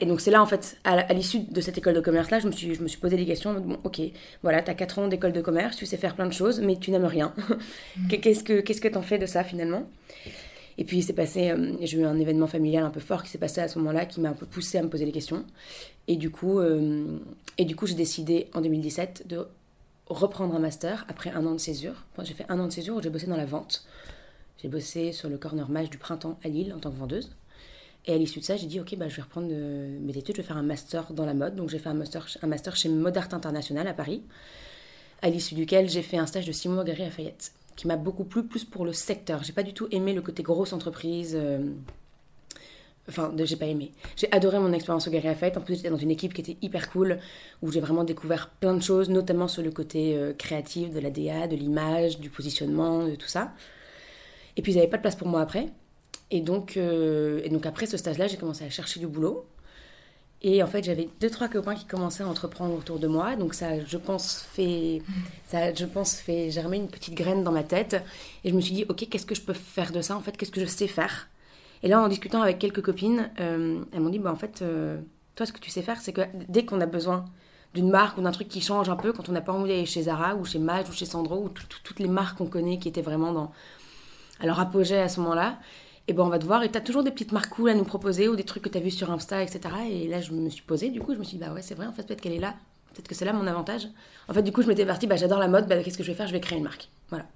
Et 0.00 0.06
donc 0.06 0.20
c'est 0.20 0.30
là 0.30 0.42
en 0.42 0.46
fait, 0.46 0.76
à, 0.84 1.12
l'issue 1.12 1.40
de 1.40 1.60
cette 1.60 1.78
école 1.78 1.94
de 1.94 2.00
commerce 2.00 2.30
là, 2.30 2.40
je 2.40 2.46
me 2.46 2.52
suis, 2.52 2.74
je 2.74 2.82
me 2.82 2.88
suis 2.88 2.98
posé 2.98 3.16
des 3.16 3.26
questions. 3.26 3.54
Bon 3.54 3.78
ok, 3.84 4.00
voilà, 4.42 4.60
t'as 4.60 4.74
4 4.74 4.98
ans 4.98 5.08
d'école 5.08 5.32
de 5.32 5.40
commerce, 5.40 5.76
tu 5.76 5.86
sais 5.86 5.96
faire 5.96 6.16
plein 6.16 6.26
de 6.26 6.32
choses, 6.32 6.60
mais 6.60 6.76
tu 6.76 6.90
n'aimes 6.90 7.04
rien. 7.04 7.32
Qu'est-ce 8.08 8.42
que 8.42 8.60
qu'est-ce 8.60 8.80
que 8.80 8.88
t'en 8.88 9.02
fais 9.02 9.18
de 9.18 9.26
ça 9.26 9.44
finalement? 9.44 9.88
Et 10.78 10.84
puis 10.84 11.02
c'est 11.02 11.12
passé, 11.12 11.50
euh, 11.50 11.74
j'ai 11.80 11.98
eu 11.98 12.04
un 12.04 12.18
événement 12.18 12.48
familial 12.48 12.82
un 12.84 12.90
peu 12.90 12.98
fort 12.98 13.22
qui 13.22 13.30
s'est 13.30 13.38
passé 13.38 13.60
à 13.60 13.68
ce 13.68 13.78
moment-là 13.78 14.06
qui 14.06 14.20
m'a 14.20 14.30
un 14.30 14.34
peu 14.34 14.46
poussé 14.46 14.78
à 14.78 14.82
me 14.82 14.88
poser 14.88 15.04
des 15.04 15.12
questions. 15.12 15.44
Et 16.08 16.16
du 16.16 16.30
coup, 16.30 16.58
euh, 16.58 17.18
et 17.58 17.64
du 17.64 17.76
coup 17.76 17.86
j'ai 17.86 17.94
décidé 17.94 18.48
en 18.54 18.60
2017 18.60 19.28
de 19.28 19.46
reprendre 20.06 20.54
un 20.54 20.58
master 20.58 21.04
après 21.08 21.30
un 21.30 21.46
an 21.46 21.52
de 21.52 21.58
césure. 21.58 22.04
j'ai 22.22 22.34
fait 22.34 22.46
un 22.48 22.58
an 22.58 22.66
de 22.66 22.72
césure 22.72 22.96
où 22.96 23.02
j'ai 23.02 23.10
bossé 23.10 23.26
dans 23.26 23.36
la 23.36 23.46
vente. 23.46 23.86
J'ai 24.60 24.68
bossé 24.68 25.12
sur 25.12 25.28
le 25.28 25.38
corner 25.38 25.70
mage 25.70 25.90
du 25.90 25.98
printemps 25.98 26.38
à 26.44 26.48
Lille 26.48 26.72
en 26.74 26.78
tant 26.78 26.90
que 26.90 26.96
vendeuse. 26.96 27.30
Et 28.06 28.12
à 28.12 28.18
l'issue 28.18 28.40
de 28.40 28.44
ça, 28.44 28.56
j'ai 28.56 28.66
dit, 28.66 28.80
ok, 28.80 28.96
bah, 28.96 29.08
je 29.08 29.16
vais 29.16 29.22
reprendre 29.22 29.48
euh, 29.50 29.98
mes 30.00 30.16
études, 30.16 30.36
je 30.36 30.42
vais 30.42 30.46
faire 30.46 30.58
un 30.58 30.62
master 30.62 31.12
dans 31.12 31.24
la 31.24 31.34
mode. 31.34 31.56
Donc 31.56 31.70
j'ai 31.70 31.78
fait 31.78 31.88
un 31.88 31.94
master, 31.94 32.26
un 32.42 32.46
master 32.46 32.76
chez 32.76 32.88
Modart 32.88 33.32
International 33.32 33.86
à 33.88 33.94
Paris, 33.94 34.22
à 35.22 35.30
l'issue 35.30 35.54
duquel 35.54 35.88
j'ai 35.88 36.02
fait 36.02 36.18
un 36.18 36.26
stage 36.26 36.46
de 36.46 36.52
six 36.52 36.68
mois 36.68 36.82
à 36.82 36.86
Lafayette, 36.86 37.52
qui 37.76 37.86
m'a 37.86 37.96
beaucoup 37.96 38.24
plu, 38.24 38.44
plus 38.44 38.64
pour 38.64 38.84
le 38.84 38.92
secteur. 38.92 39.42
J'ai 39.42 39.52
pas 39.52 39.62
du 39.62 39.72
tout 39.72 39.88
aimé 39.90 40.12
le 40.12 40.20
côté 40.20 40.42
grosse 40.42 40.72
entreprise. 40.72 41.34
Euh, 41.34 41.70
Enfin, 43.08 43.34
j'ai 43.36 43.56
pas 43.56 43.66
aimé. 43.66 43.92
J'ai 44.16 44.32
adoré 44.32 44.58
mon 44.58 44.72
expérience 44.72 45.06
au 45.08 45.10
Gary 45.10 45.26
Lafayette. 45.26 45.58
En 45.58 45.60
plus, 45.60 45.76
j'étais 45.76 45.90
dans 45.90 45.98
une 45.98 46.10
équipe 46.10 46.32
qui 46.32 46.40
était 46.40 46.56
hyper 46.62 46.90
cool, 46.90 47.18
où 47.60 47.70
j'ai 47.70 47.80
vraiment 47.80 48.02
découvert 48.02 48.48
plein 48.48 48.74
de 48.74 48.82
choses, 48.82 49.10
notamment 49.10 49.46
sur 49.46 49.62
le 49.62 49.70
côté 49.70 50.16
euh, 50.16 50.32
créatif 50.32 50.90
de 50.90 51.00
la 51.00 51.10
DA, 51.10 51.46
de 51.46 51.54
l'image, 51.54 52.18
du 52.18 52.30
positionnement, 52.30 53.06
de 53.06 53.14
tout 53.14 53.28
ça. 53.28 53.52
Et 54.56 54.62
puis, 54.62 54.72
ils 54.72 54.76
n'avaient 54.76 54.88
pas 54.88 54.96
de 54.96 55.02
place 55.02 55.16
pour 55.16 55.28
moi 55.28 55.42
après. 55.42 55.68
Et 56.34 56.40
donc, 56.40 56.76
euh, 56.76 57.40
et 57.44 57.48
donc 57.48 57.64
après 57.64 57.86
ce 57.86 57.96
stage-là, 57.96 58.26
j'ai 58.26 58.36
commencé 58.36 58.64
à 58.64 58.68
chercher 58.68 58.98
du 58.98 59.06
boulot. 59.06 59.46
Et 60.42 60.64
en 60.64 60.66
fait, 60.66 60.82
j'avais 60.82 61.08
deux, 61.20 61.30
trois 61.30 61.46
copains 61.46 61.76
qui 61.76 61.84
commençaient 61.84 62.24
à 62.24 62.26
entreprendre 62.26 62.74
autour 62.74 62.98
de 62.98 63.06
moi. 63.06 63.36
Donc 63.36 63.54
ça, 63.54 63.84
je 63.84 63.96
pense, 63.96 64.44
fait, 64.52 65.00
ça, 65.46 65.72
je 65.72 65.84
pense, 65.84 66.16
fait 66.16 66.50
germer 66.50 66.78
une 66.78 66.88
petite 66.88 67.14
graine 67.14 67.44
dans 67.44 67.52
ma 67.52 67.62
tête. 67.62 68.02
Et 68.42 68.50
je 68.50 68.54
me 68.56 68.60
suis 68.60 68.74
dit, 68.74 68.84
OK, 68.88 69.08
qu'est-ce 69.08 69.26
que 69.26 69.36
je 69.36 69.42
peux 69.42 69.52
faire 69.52 69.92
de 69.92 70.00
ça 70.00 70.16
En 70.16 70.20
fait, 70.20 70.36
qu'est-ce 70.36 70.50
que 70.50 70.60
je 70.60 70.66
sais 70.66 70.88
faire? 70.88 71.28
Et 71.84 71.88
là, 71.88 72.02
en 72.02 72.08
discutant 72.08 72.42
avec 72.42 72.58
quelques 72.58 72.82
copines, 72.82 73.30
euh, 73.38 73.84
elles 73.92 74.00
m'ont 74.00 74.10
dit, 74.10 74.18
bah, 74.18 74.32
en 74.32 74.36
fait, 74.36 74.60
euh, 74.62 74.98
toi, 75.36 75.46
ce 75.46 75.52
que 75.52 75.60
tu 75.60 75.70
sais 75.70 75.82
faire, 75.82 76.00
c'est 76.00 76.12
que 76.12 76.22
dès 76.48 76.64
qu'on 76.64 76.80
a 76.80 76.86
besoin 76.86 77.26
d'une 77.74 77.90
marque 77.90 78.18
ou 78.18 78.22
d'un 78.22 78.32
truc 78.32 78.48
qui 78.48 78.60
change 78.60 78.88
un 78.88 78.96
peu, 78.96 79.12
quand 79.12 79.28
on 79.28 79.32
n'a 79.32 79.40
pas 79.40 79.52
envie 79.52 79.70
d'aller 79.70 79.86
chez 79.86 80.02
Zara 80.02 80.34
ou 80.34 80.44
chez 80.44 80.58
Mage 80.58 80.88
ou 80.88 80.92
chez 80.92 81.06
Sandro 81.06 81.44
ou 81.44 81.48
toutes 81.48 82.00
les 82.00 82.08
marques 82.08 82.38
qu'on 82.38 82.48
connaît 82.48 82.80
qui 82.80 82.88
étaient 82.88 83.02
vraiment 83.02 83.32
dans, 83.32 83.52
à 84.40 84.46
leur 84.46 84.60
apogée 84.60 84.98
à 84.98 85.08
ce 85.08 85.20
moment-là, 85.20 85.58
et 86.06 86.12
ben 86.12 86.24
on 86.24 86.28
va 86.28 86.38
te 86.38 86.44
voir 86.44 86.62
et 86.62 86.70
tu 86.70 86.78
as 86.78 86.80
toujours 86.80 87.02
des 87.02 87.10
petites 87.10 87.32
marques 87.32 87.50
cool 87.50 87.70
à 87.70 87.74
nous 87.74 87.84
proposer 87.84 88.28
ou 88.28 88.36
des 88.36 88.44
trucs 88.44 88.62
que 88.62 88.68
tu 88.68 88.78
as 88.78 88.80
vus 88.80 88.90
sur 88.90 89.10
Insta, 89.10 89.42
etc. 89.42 89.60
Et 89.90 90.08
là, 90.08 90.20
je 90.20 90.32
me 90.32 90.50
suis 90.50 90.62
posée, 90.62 90.90
du 90.90 91.00
coup, 91.00 91.14
je 91.14 91.18
me 91.18 91.24
suis 91.24 91.38
dit, 91.38 91.44
bah 91.44 91.52
ouais, 91.52 91.62
c'est 91.62 91.74
vrai, 91.74 91.86
en 91.86 91.92
fait, 91.92 92.02
peut-être 92.02 92.20
qu'elle 92.20 92.34
est 92.34 92.40
là, 92.40 92.54
peut-être 92.92 93.08
que 93.08 93.14
c'est 93.14 93.24
là 93.24 93.32
mon 93.32 93.46
avantage. 93.46 93.88
En 94.28 94.34
fait, 94.34 94.42
du 94.42 94.52
coup, 94.52 94.62
je 94.62 94.68
m'étais 94.68 94.86
partie, 94.86 95.06
bah 95.06 95.16
j'adore 95.16 95.38
la 95.38 95.48
mode, 95.48 95.66
bah 95.66 95.82
qu'est-ce 95.82 95.98
que 95.98 96.04
je 96.04 96.10
vais 96.10 96.16
faire? 96.16 96.26
Je 96.26 96.32
vais 96.32 96.40
créer 96.40 96.58
une 96.58 96.64
marque. 96.64 96.88
Voilà. 97.10 97.26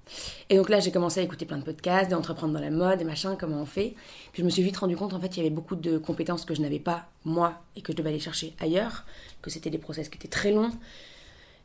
Et 0.51 0.57
donc 0.57 0.69
là, 0.69 0.81
j'ai 0.81 0.91
commencé 0.91 1.21
à 1.21 1.23
écouter 1.23 1.47
plein 1.47 1.59
de 1.59 1.65
podcasts, 1.65 2.11
d'entreprendre 2.11 2.53
dans 2.53 2.61
la 2.61 2.71
mode, 2.71 3.01
et 3.01 3.05
machin, 3.05 3.37
comment 3.39 3.61
on 3.61 3.67
fait. 3.67 3.95
Puis 4.33 4.43
je 4.43 4.45
me 4.45 4.51
suis 4.51 4.63
vite 4.63 4.77
rendu 4.77 4.97
compte, 4.97 5.15
en 5.15 5.21
fait, 5.21 5.37
il 5.37 5.39
y 5.39 5.41
avait 5.41 5.55
beaucoup 5.55 5.77
de 5.77 5.99
compétences 5.99 6.45
que 6.45 6.55
je 6.55 6.63
n'avais 6.63 6.79
pas, 6.79 7.07
moi, 7.25 7.63
et 7.77 7.83
que 7.83 7.93
je 7.93 7.97
devais 7.97 8.11
aller 8.11 8.21
chercher 8.21 8.55
ailleurs, 8.61 9.05
que 9.43 9.51
c'était 9.51 9.71
des 9.71 9.79
process 9.79 10.09
qui 10.09 10.17
étaient 10.17 10.29
très 10.29 10.53
longs. 10.53 10.73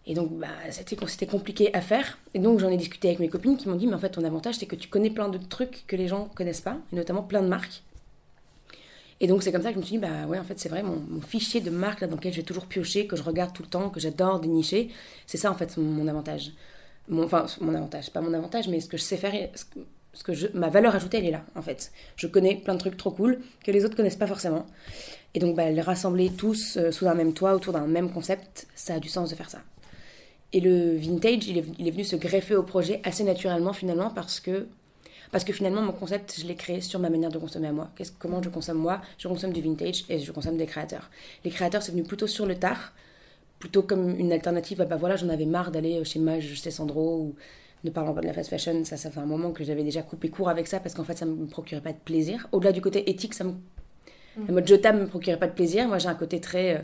Et 0.06 0.16
donc, 0.16 0.32
bah, 0.34 0.48
c'était 0.70 1.26
compliqué 1.26 1.74
à 1.74 1.82
faire. 1.82 2.18
Et 2.34 2.40
donc, 2.40 2.60
j'en 2.60 2.70
ai 2.70 2.78
discuté 2.78 3.08
avec 3.08 3.20
mes 3.20 3.30
copines 3.30 3.56
qui 3.56 3.70
m'ont 3.70 3.76
dit, 3.76 3.88
mais 3.88 3.94
en 3.94 4.00
fait, 4.00 4.10
ton 4.10 4.24
avantage, 4.24 4.56
c'est 4.56 4.66
que 4.66 4.76
tu 4.76 4.90
connais 4.90 5.10
plein 5.10 5.30
de 5.30 5.38
trucs 5.38 5.86
que 5.88 5.96
les 5.96 6.08
gens 6.08 6.30
connaissent 6.36 6.62
pas, 6.62 6.78
et 6.92 6.96
notamment 6.96 7.24
plein 7.24 7.42
de 7.42 7.48
marques. 7.48 7.84
Et 9.22 9.28
donc, 9.28 9.44
c'est 9.44 9.54
comme 9.54 9.62
ça 9.62 9.70
que 9.70 9.76
je 9.76 9.80
me 9.80 9.86
suis 9.86 9.98
dit, 9.98 10.02
bah 10.02 10.28
ouais, 10.28 10.40
en 10.40 10.44
fait, 10.44 10.60
c'est 10.60 10.68
vrai, 10.68 10.84
mon, 10.84 11.22
fichier 11.22 11.62
de 11.62 11.70
marques 11.70 12.02
là, 12.02 12.08
dans 12.08 12.18
lequel 12.18 12.34
j'ai 12.34 12.44
toujours 12.44 12.66
pioché, 12.66 13.08
que 13.08 13.16
je 13.16 13.24
regarde 13.24 13.54
tout 13.54 13.64
le 13.64 13.70
temps, 13.70 13.90
que 13.90 14.02
j'adore 14.02 14.42
dénicher, 14.42 14.90
c'est 15.26 15.38
ça, 15.38 15.50
en 15.50 15.56
fait, 15.56 15.78
mon 15.78 16.08
avantage 16.08 16.52
enfin 17.12 17.46
mon 17.62 17.76
avantage, 17.76 18.10
pas 18.12 18.22
mon 18.22 18.34
avantage, 18.34 18.68
mais 18.68 18.80
ce 18.80 18.88
que 18.88 18.98
je 18.98 19.04
sais 19.04 19.18
faire, 19.18 19.50
ce 19.56 20.24
que, 20.24 20.34
je, 20.34 20.48
ma 20.54 20.70
valeur 20.70 20.96
ajoutée, 20.96 21.18
elle 21.18 21.26
est 21.26 21.32
là 21.32 21.44
en 21.56 21.62
fait. 21.62 21.92
Je 22.16 22.28
connais 22.28 22.56
plein 22.56 22.76
de 22.76 22.80
trucs 22.80 22.98
trop 22.98 23.12
cool 23.12 23.40
que 23.64 23.72
les 23.72 23.86
autres 23.86 23.96
connaissent 23.96 24.16
pas 24.16 24.28
forcément. 24.28 24.66
Et 25.34 25.40
donc 25.40 25.56
bah, 25.56 25.70
les 25.70 25.82
rassembler 25.82 26.32
tous 26.32 26.78
euh, 26.78 26.92
sous 26.92 27.08
un 27.08 27.16
même 27.16 27.34
toit, 27.34 27.56
autour 27.56 27.74
d'un 27.74 27.88
même 27.88 28.12
concept, 28.12 28.68
ça 28.76 28.96
a 28.96 29.00
du 29.00 29.10
sens 29.10 29.30
de 29.30 29.36
faire 29.36 29.50
ça. 29.50 29.60
Et 30.54 30.60
le 30.60 30.96
vintage, 30.98 31.48
il 31.48 31.58
est, 31.58 31.66
il 31.80 31.88
est, 31.88 31.92
venu 31.92 32.04
se 32.04 32.16
greffer 32.16 32.56
au 32.56 32.64
projet 32.64 33.02
assez 33.04 33.24
naturellement 33.24 33.74
finalement 33.74 34.12
parce 34.12 34.40
que, 34.40 34.68
parce 35.32 35.44
que 35.44 35.52
finalement 35.52 35.82
mon 35.82 35.92
concept, 35.92 36.36
je 36.40 36.46
l'ai 36.46 36.56
créé 36.56 36.80
sur 36.80 37.00
ma 37.00 37.10
manière 37.10 37.32
de 37.32 37.40
consommer 37.40 37.68
à 37.68 37.72
moi. 37.72 37.90
comment 38.20 38.42
je 38.42 38.50
consomme 38.50 38.78
moi? 38.78 39.02
Je 39.18 39.28
consomme 39.28 39.52
du 39.52 39.62
vintage 39.62 40.06
et 40.10 40.20
je 40.20 40.32
consomme 40.32 40.58
des 40.58 40.68
créateurs. 40.68 41.10
Les 41.44 41.50
créateurs, 41.52 41.82
c'est 41.82 41.92
venu 41.92 42.04
plutôt 42.04 42.28
sur 42.28 42.46
le 42.46 42.56
tard 42.56 42.94
plutôt 43.64 43.82
comme 43.82 44.20
une 44.20 44.34
alternative 44.34 44.82
à 44.82 44.86
bah 44.86 44.98
voilà 44.98 45.16
j'en 45.16 45.30
avais 45.30 45.46
marre 45.46 45.72
d'aller 45.72 46.04
chez 46.04 46.20
Mage 46.20 46.54
chez 46.54 46.70
Sandro 46.70 47.20
ou 47.22 47.36
ne 47.86 47.92
parlant 47.92 48.14
pas 48.14 48.20
de 48.20 48.26
la 48.28 48.34
fast 48.34 48.50
fashion 48.50 48.84
ça 48.84 48.98
ça 48.98 49.10
fait 49.10 49.22
un 49.22 49.26
moment 49.26 49.52
que 49.54 49.64
j'avais 49.64 49.86
déjà 49.86 50.02
coupé 50.02 50.28
court 50.28 50.50
avec 50.50 50.68
ça 50.68 50.82
parce 50.82 50.94
qu'en 50.94 51.06
fait 51.06 51.18
ça 51.18 51.26
me 51.26 51.46
procurait 51.46 51.80
pas 51.80 51.94
de 51.94 51.98
plaisir 52.04 52.46
au-delà 52.52 52.74
du 52.74 52.82
côté 52.82 53.10
éthique 53.10 53.34
ça 53.34 53.46
me 53.46 53.52
mm. 53.52 54.48
le 54.50 54.54
mode 54.54 54.68
jetable 54.68 55.00
me 55.00 55.08
procurait 55.08 55.40
pas 55.40 55.48
de 55.48 55.54
plaisir 55.54 55.88
moi 55.88 55.98
j'ai 55.98 56.10
un 56.10 56.14
côté 56.14 56.42
très 56.42 56.76
euh, 56.76 56.82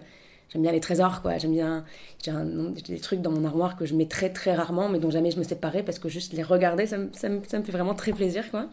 j'aime 0.51 0.61
bien 0.61 0.71
les 0.71 0.79
trésors 0.79 1.21
quoi. 1.21 1.37
J'aime 1.37 1.53
bien 1.53 1.85
j'ai 2.23 2.93
des 2.93 2.99
trucs 2.99 3.21
dans 3.21 3.31
mon 3.31 3.45
armoire 3.45 3.77
que 3.77 3.85
je 3.85 3.95
mets 3.95 4.07
très 4.07 4.29
très 4.29 4.53
rarement 4.53 4.89
mais 4.89 4.99
dont 4.99 5.11
jamais 5.11 5.31
je 5.31 5.39
me 5.39 5.43
séparais 5.43 5.83
parce 5.83 5.99
que 5.99 6.09
juste 6.09 6.33
les 6.33 6.43
regarder 6.43 6.85
ça 6.85 6.97
me, 6.97 7.09
ça 7.13 7.29
me, 7.29 7.41
ça 7.47 7.59
me 7.59 7.63
fait 7.63 7.71
vraiment 7.71 7.95
très 7.95 8.11
plaisir 8.11 8.49
quoi. 8.51 8.67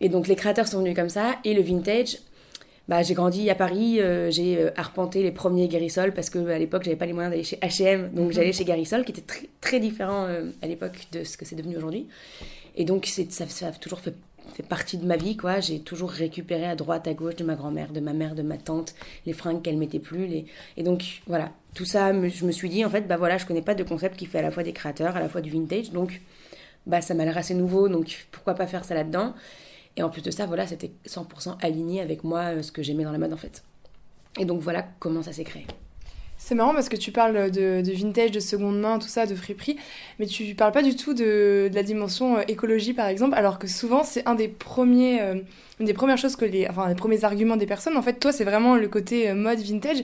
Et 0.00 0.08
donc 0.08 0.28
les 0.28 0.36
créateurs 0.36 0.68
sont 0.68 0.78
venus 0.78 0.94
comme 0.94 1.08
ça 1.08 1.36
et 1.44 1.54
le 1.54 1.62
vintage 1.62 2.18
bah, 2.88 3.02
j'ai 3.02 3.12
grandi 3.12 3.50
à 3.50 3.54
Paris, 3.54 4.00
euh, 4.00 4.30
j'ai 4.30 4.56
euh, 4.56 4.70
arpenté 4.74 5.22
les 5.22 5.30
premiers 5.30 5.68
Guérisol 5.68 6.14
parce 6.14 6.30
que 6.30 6.38
à 6.48 6.58
l'époque 6.58 6.84
j'avais 6.84 6.96
pas 6.96 7.04
les 7.04 7.12
moyens 7.12 7.30
d'aller 7.30 7.44
chez 7.44 7.56
H&M, 7.56 8.10
donc 8.14 8.32
j'allais 8.32 8.54
chez 8.54 8.64
Guérisol 8.64 9.04
qui 9.04 9.12
était 9.12 9.20
très, 9.20 9.46
très 9.60 9.78
différent 9.78 10.24
euh, 10.24 10.50
à 10.62 10.66
l'époque 10.66 11.06
de 11.12 11.22
ce 11.22 11.36
que 11.36 11.44
c'est 11.44 11.54
devenu 11.54 11.76
aujourd'hui. 11.76 12.08
Et 12.76 12.86
donc 12.86 13.04
ça, 13.04 13.46
ça 13.46 13.66
a 13.66 13.72
toujours 13.72 14.00
fait, 14.00 14.14
fait, 14.58 14.68
partie 14.68 14.98
de 14.98 15.06
ma 15.06 15.16
vie, 15.16 15.36
quoi. 15.36 15.60
J'ai 15.60 15.80
toujours 15.80 16.10
récupéré 16.10 16.66
à 16.66 16.74
droite, 16.74 17.06
à 17.06 17.14
gauche 17.14 17.36
de 17.36 17.44
ma 17.44 17.54
grand-mère, 17.54 17.92
de 17.92 18.00
ma 18.00 18.12
mère, 18.12 18.34
de 18.34 18.42
ma 18.42 18.58
tante, 18.58 18.94
les 19.26 19.32
fringues 19.32 19.62
qu'elle 19.62 19.78
mettait 19.78 19.98
plus. 19.98 20.26
Les... 20.26 20.46
Et 20.76 20.82
donc 20.82 21.22
voilà, 21.26 21.52
tout 21.74 21.84
ça, 21.84 22.12
je 22.28 22.44
me 22.44 22.52
suis 22.52 22.68
dit 22.68 22.84
en 22.84 22.90
fait, 22.90 23.02
bah 23.02 23.16
voilà, 23.16 23.38
je 23.38 23.46
connais 23.46 23.62
pas 23.62 23.74
de 23.74 23.84
concept 23.84 24.16
qui 24.16 24.26
fait 24.26 24.38
à 24.38 24.42
la 24.42 24.50
fois 24.50 24.62
des 24.62 24.72
créateurs, 24.72 25.16
à 25.16 25.20
la 25.20 25.28
fois 25.28 25.40
du 25.40 25.50
vintage, 25.50 25.90
donc 25.90 26.20
bah 26.86 27.00
ça 27.00 27.14
m'a 27.14 27.24
l'air 27.24 27.38
assez 27.38 27.54
nouveau, 27.54 27.88
donc 27.88 28.26
pourquoi 28.30 28.54
pas 28.54 28.66
faire 28.66 28.84
ça 28.84 28.94
là-dedans? 28.94 29.34
Et 29.96 30.02
en 30.02 30.10
plus 30.10 30.22
de 30.22 30.30
ça, 30.30 30.46
voilà, 30.46 30.66
c'était 30.66 30.92
100% 31.06 31.56
aligné 31.60 32.00
avec 32.00 32.24
moi, 32.24 32.62
ce 32.62 32.72
que 32.72 32.82
j'aimais 32.82 33.04
dans 33.04 33.12
la 33.12 33.18
mode 33.18 33.32
en 33.32 33.36
fait. 33.36 33.64
Et 34.38 34.44
donc 34.44 34.60
voilà 34.60 34.86
comment 34.98 35.22
ça 35.22 35.32
s'est 35.32 35.44
créé. 35.44 35.66
C'est 36.40 36.54
marrant 36.54 36.72
parce 36.72 36.88
que 36.88 36.96
tu 36.96 37.10
parles 37.10 37.50
de, 37.50 37.82
vintage, 37.92 38.30
de 38.30 38.38
seconde 38.38 38.80
main, 38.80 39.00
tout 39.00 39.08
ça, 39.08 39.26
de 39.26 39.34
friperie, 39.34 39.76
mais 40.20 40.26
tu 40.26 40.54
parles 40.54 40.70
pas 40.70 40.84
du 40.84 40.94
tout 40.94 41.12
de, 41.12 41.68
la 41.74 41.82
dimension 41.82 42.38
euh, 42.38 42.42
écologie 42.46 42.94
par 42.94 43.08
exemple, 43.08 43.34
alors 43.34 43.58
que 43.58 43.66
souvent 43.66 44.04
c'est 44.04 44.26
un 44.26 44.36
des 44.36 44.46
premiers, 44.46 45.20
euh, 45.20 45.34
une 45.80 45.86
des 45.86 45.94
premières 45.94 46.16
choses 46.16 46.36
que 46.36 46.44
les, 46.44 46.68
enfin, 46.68 46.88
les 46.88 46.94
premiers 46.94 47.24
arguments 47.24 47.56
des 47.56 47.66
personnes. 47.66 47.96
En 47.96 48.02
fait, 48.02 48.14
toi, 48.14 48.32
c'est 48.32 48.44
vraiment 48.44 48.76
le 48.76 48.86
côté 48.86 49.28
euh, 49.28 49.34
mode 49.34 49.58
vintage. 49.58 49.98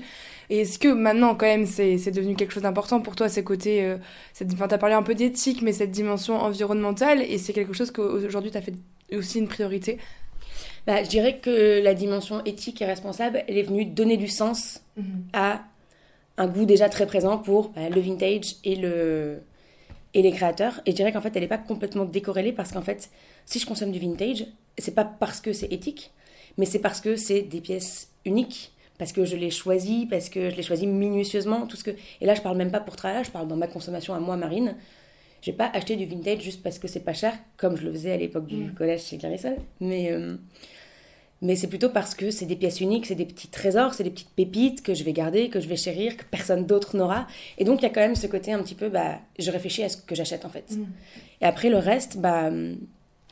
Et 0.51 0.61
est-ce 0.61 0.79
que 0.79 0.89
maintenant, 0.89 1.37
quand 1.37 1.47
même, 1.47 1.65
c'est 1.65 2.11
devenu 2.11 2.35
quelque 2.35 2.53
chose 2.53 2.65
d'important 2.65 3.01
pour 3.01 3.17
toi, 3.17 3.31
ces 3.31 3.43
côtés, 3.43 3.95
cette, 4.35 4.53
enfin, 4.53 4.69
t'as 4.69 4.77
parlé 4.77 4.95
un 4.95 5.03
peu 5.03 5.15
d'éthique, 5.15 5.63
mais 5.63 5.73
cette 5.73 5.91
dimension 5.91 6.37
environnementale, 6.37 7.23
et 7.23 7.39
c'est 7.39 7.55
quelque 7.55 7.73
chose 7.73 7.91
qu'aujourd'hui 7.91 8.51
t'as 8.51 8.61
fait 8.61 8.75
aussi 9.17 9.39
une 9.39 9.49
priorité? 9.49 9.97
Bah, 10.87 11.03
je 11.03 11.09
dirais 11.09 11.39
que 11.39 11.83
la 11.83 11.95
dimension 11.95 12.45
éthique 12.45 12.83
et 12.83 12.85
responsable, 12.85 13.43
elle 13.49 13.57
est 13.57 13.63
venue 13.63 13.87
donner 13.87 14.19
du 14.19 14.29
sens 14.29 14.83
mhm. 14.99 15.25
à 15.33 15.63
un 16.37 16.47
goût 16.47 16.65
déjà 16.65 16.89
très 16.89 17.07
présent 17.07 17.39
pour 17.39 17.71
bah, 17.71 17.89
le 17.89 18.01
vintage 18.01 18.57
et, 18.65 18.77
le, 18.77 19.43
et 20.15 20.23
les 20.23 20.33
créateurs. 20.33 20.81
Et 20.87 20.91
je 20.91 20.97
dirais 20.97 21.13
qu'en 21.13 21.21
fait, 21.21 21.35
elle 21.35 21.43
n'est 21.43 21.49
pas 21.49 21.59
complètement 21.59 22.05
décorrélée 22.05 22.53
parce 22.53 22.73
qu'en 22.73 22.83
fait, 22.83 23.11
si 23.47 23.59
je 23.59 23.67
consomme 23.67 23.93
du 23.93 23.99
vintage, 23.99 24.47
c'est 24.79 24.95
pas 24.95 25.05
parce 25.05 25.41
que 25.41 25.53
c'est 25.53 25.73
éthique, 25.73 26.13
mais 26.57 26.67
c'est 26.67 26.81
parce 26.81 27.01
que 27.01 27.17
c'est 27.17 27.43
des 27.43 27.61
pièces 27.61 28.11
uniques, 28.25 28.73
parce 28.99 29.13
que 29.13 29.25
je 29.25 29.37
les 29.37 29.51
choisis, 29.51 30.07
parce 30.09 30.29
que 30.29 30.51
je 30.51 30.57
les 30.57 30.63
choisis 30.63 30.87
minutieusement, 30.87 31.67
tout 31.67 31.77
ce 31.77 31.85
que... 31.85 31.91
Et 32.21 32.27
là, 32.27 32.35
je 32.35 32.43
parle 32.43 32.57
même 32.57 32.71
pas 32.71 32.81
pour 32.81 32.97
travailler, 32.97 33.25
je 33.25 33.31
parle 33.31 33.49
dans 33.49 33.57
ma 33.57 33.67
consommation 33.67 34.15
à 34.15 34.21
moi, 34.21 34.37
Marine. 34.37 34.77
Je 35.43 35.51
vais 35.51 35.57
pas 35.57 35.71
acheter 35.75 35.97
du 35.97 36.07
vintage 36.07 36.41
juste 36.41 36.63
parce 36.63 36.79
que 36.79 36.89
c'est 36.89 37.01
pas 37.01 37.13
cher, 37.13 37.35
comme 37.57 37.77
je 37.77 37.85
le 37.85 37.93
faisais 37.93 38.13
à 38.13 38.17
l'époque 38.17 38.47
du 38.47 38.57
mm. 38.57 38.75
collège 38.75 39.03
chez 39.05 39.19
Clarissol. 39.19 39.57
Mais... 39.81 40.11
Euh, 40.11 40.37
mais 41.45 41.57
c'est 41.57 41.69
plutôt 41.69 41.91
parce 41.91 42.15
que 42.15 42.31
c'est 42.31 42.47
des 42.47 42.57
pièces 42.57 42.81
uniques, 42.81 43.05
c'est 43.07 43.15
des 43.15 43.27
petits 43.27 43.49
trésors, 43.49 43.93
c'est 43.93 44.03
des 44.03 44.11
petites 44.11 44.31
pépites 44.31 44.83
que 44.83 44.95
je 44.95 45.05
vais 45.05 45.13
garder, 45.13 45.51
que 45.51 45.61
je 45.61 45.69
vais 45.69 45.77
chérir, 45.77 46.17
que 46.17 46.25
personne 46.25 46.65
d'autre 46.65 46.97
n'aura. 46.97 47.27
Et 47.59 47.65
donc 47.65 47.81
il 47.81 47.83
y 47.83 47.87
a 47.87 47.91
quand 47.91 48.01
même 48.01 48.17
ce 48.17 48.27
côté 48.27 48.53
un 48.53 48.63
petit 48.63 48.75
peu, 48.75 48.89
bah, 48.89 49.19
je 49.39 49.51
réfléchis 49.51 49.85
à 49.85 49.91
ce 49.91 49.99
que 49.99 50.15
j'achète 50.15 50.47
en 50.47 50.49
fait. 50.49 50.71
Mm. 50.71 50.85
Et 51.43 51.45
après 51.45 51.69
le 51.69 51.77
reste, 51.77 52.17
bah, 52.17 52.51